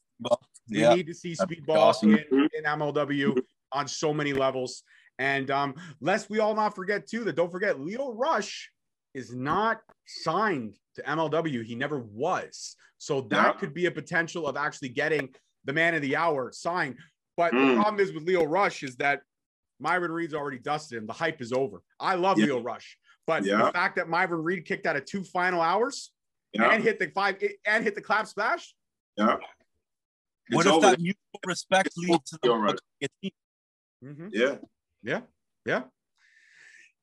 [0.70, 2.10] We Yeah, need to see speedball awesome.
[2.12, 3.36] in, in MLW
[3.72, 4.84] on so many levels.
[5.18, 8.70] And um, lest we all not forget too that don't forget Lio Rush
[9.12, 11.64] is not signed to MLW.
[11.64, 12.76] He never was.
[12.98, 13.58] So that Yeah.
[13.58, 16.96] could be a potential of actually getting the man of the hour signed.
[17.36, 17.74] But the Mm.
[17.82, 19.22] problem is with Lio Rush is that
[19.80, 21.06] Myron Reed's already dusted him.
[21.06, 21.82] The hype is over.
[21.98, 22.46] I love Yeah.
[22.46, 26.12] Lio Rush, but the fact that Myron Reed kicked out of two final hours
[26.52, 28.74] Yeah, and hit the five and hit the clap splash,
[29.16, 29.36] yeah.
[30.50, 32.76] what It's if that mutual respect It's leads to the over.
[33.00, 33.32] the team?
[34.04, 34.30] Mhm.
[34.32, 34.58] Yeah.
[35.02, 35.22] Yeah.
[35.66, 35.84] Yeah.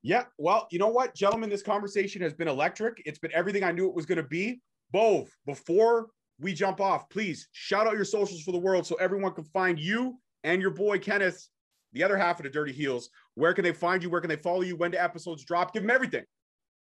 [0.01, 0.25] Yeah.
[0.37, 3.01] Well, you know what, gentlemen, this conversation has been electric.
[3.05, 4.61] It's been everything I knew it was going to be.
[4.91, 6.09] Both before
[6.41, 9.79] we jump off, please shout out your socials for the world so everyone can find
[9.79, 11.47] you and your boy Kenneth,
[11.93, 13.09] the other half of the Dirty Heels.
[13.35, 14.09] Where can they find you?
[14.09, 14.75] Where can they follow you?
[14.75, 15.73] When do episodes drop?
[15.73, 16.23] Give them everything.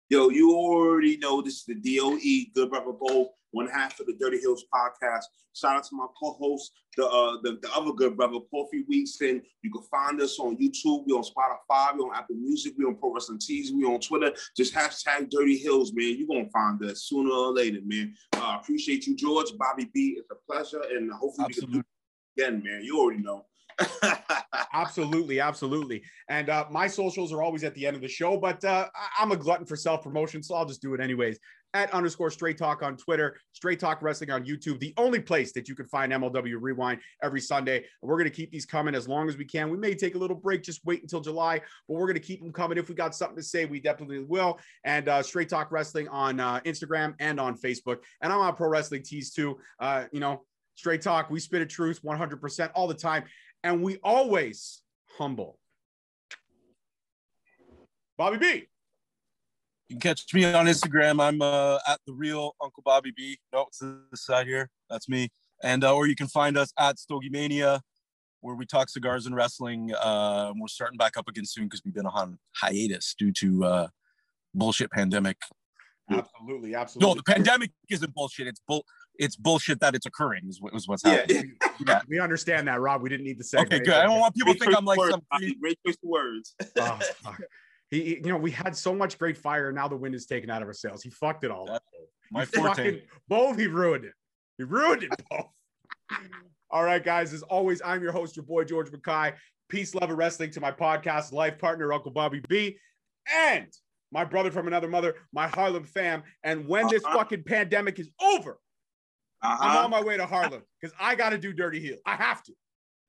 [0.10, 4.14] Yo, you already know this is the DOE, Good Brother Bowl, one half of the
[4.14, 5.24] Dirty Heels podcast.
[5.56, 9.42] Shout out to my co-host, the uh, the, the other good brother, Porphy Weekston.
[9.64, 12.98] You can find us on YouTube, we on Spotify, we on Apple Music, we on
[12.98, 14.32] Pro Wrestling Tees, we on Twitter.
[14.56, 16.16] Just hashtag Dirty Heels, man.
[16.20, 18.14] You're gonna find us sooner or later, man.
[18.34, 19.58] Uh, appreciate you, George.
[19.58, 21.86] Bobby B, it's a pleasure, and hopefully we can do it
[22.38, 22.84] again, man.
[22.84, 23.48] You already know.
[24.76, 26.04] Absolutely, absolutely.
[26.28, 29.32] And uh, my socials are always at the end of the show, but uh, I'm
[29.32, 31.40] a glutton for self promotion, so I'll just do it anyways.
[31.74, 35.70] At underscore straight talk on Twitter, straight talk wrestling on YouTube, the only place that
[35.70, 37.78] you can find MLW Rewind every Sunday.
[37.78, 39.70] And we're going to keep these coming as long as we can.
[39.70, 42.42] We may take a little break, just wait until July, but we're going to keep
[42.42, 42.78] them coming.
[42.78, 44.60] If we got something to say, we definitely will.
[44.84, 47.98] And uh, straight talk wrestling on uh, Instagram and on Facebook.
[48.22, 49.58] And I'm on Pro Wrestling Tees too.
[49.80, 50.44] Uh, you know,
[50.76, 53.24] straight talk, we spit a truth 100% all the time
[53.66, 54.84] and we always
[55.18, 55.58] humble.
[58.16, 58.68] Bobby B.
[59.90, 61.20] You can catch me on Instagram.
[61.20, 63.40] I'm uh, at the real Uncle Bobby B.
[63.52, 64.70] No, it's this side here.
[64.90, 65.30] That's me.
[65.64, 67.82] And uh, or you can find us at Stogie Mania,
[68.42, 69.92] where we talk cigars and wrestling.
[69.96, 73.88] Uh, we're starting back up again soon because we've been on hiatus due to uh,
[74.54, 75.38] bullshit pandemic.
[76.12, 77.10] Absolutely, absolutely.
[77.10, 78.46] No, the pandemic isn't bullshit.
[78.48, 78.86] It's bull.
[79.20, 80.44] It's bullshit that it's occurring.
[80.50, 81.54] Is, what, is what's happening.
[81.86, 82.00] Yeah.
[82.08, 83.02] We understand that, Rob.
[83.02, 83.58] We didn't need to say.
[83.60, 83.94] Okay, good.
[83.94, 85.22] I don't want people to think I'm like of some.
[85.42, 86.56] words, Great choice of words.
[86.80, 87.42] Oh, fuck.
[87.92, 90.26] he, he- you know, we had so much great fire, and now the wind is
[90.26, 91.04] taken out of our sails.
[91.04, 91.70] He fucked it all.
[91.70, 91.84] up.
[92.32, 92.68] My forte.
[92.70, 94.14] fucking- both he ruined it.
[94.58, 95.48] He ruined it both.
[96.70, 97.34] all right, guys.
[97.34, 99.34] As always, I'm your host, your boy George McKay.
[99.68, 102.78] Peace, love, and wrestling to my podcast life partner, Uncle Bobby B,
[103.34, 103.68] and
[104.12, 106.24] my brother from another mother, my Harlem fam.
[106.44, 107.18] And when this Uh-huh.
[107.18, 108.60] fucking pandemic is over,
[109.46, 109.84] I'm Uh-huh.
[109.86, 111.98] on my way to Harlem because I got to do Dirty Heel.
[112.06, 112.54] I have to.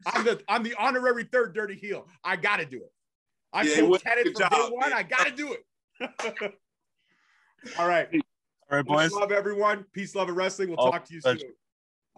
[0.06, 2.06] I'm the I'm the honorary third Dirty Heel.
[2.22, 2.92] I got to do it.
[3.52, 4.92] I Yeah, told from day one.
[4.92, 5.64] I got to do it.
[7.78, 8.08] All right.
[8.12, 9.12] All right, boys.
[9.12, 9.84] love, everyone.
[9.92, 10.68] Peace, love, and wrestling.
[10.68, 11.38] We'll Oh, talk to you pleasure.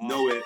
[0.01, 0.09] soon.
[0.09, 0.43] Know it.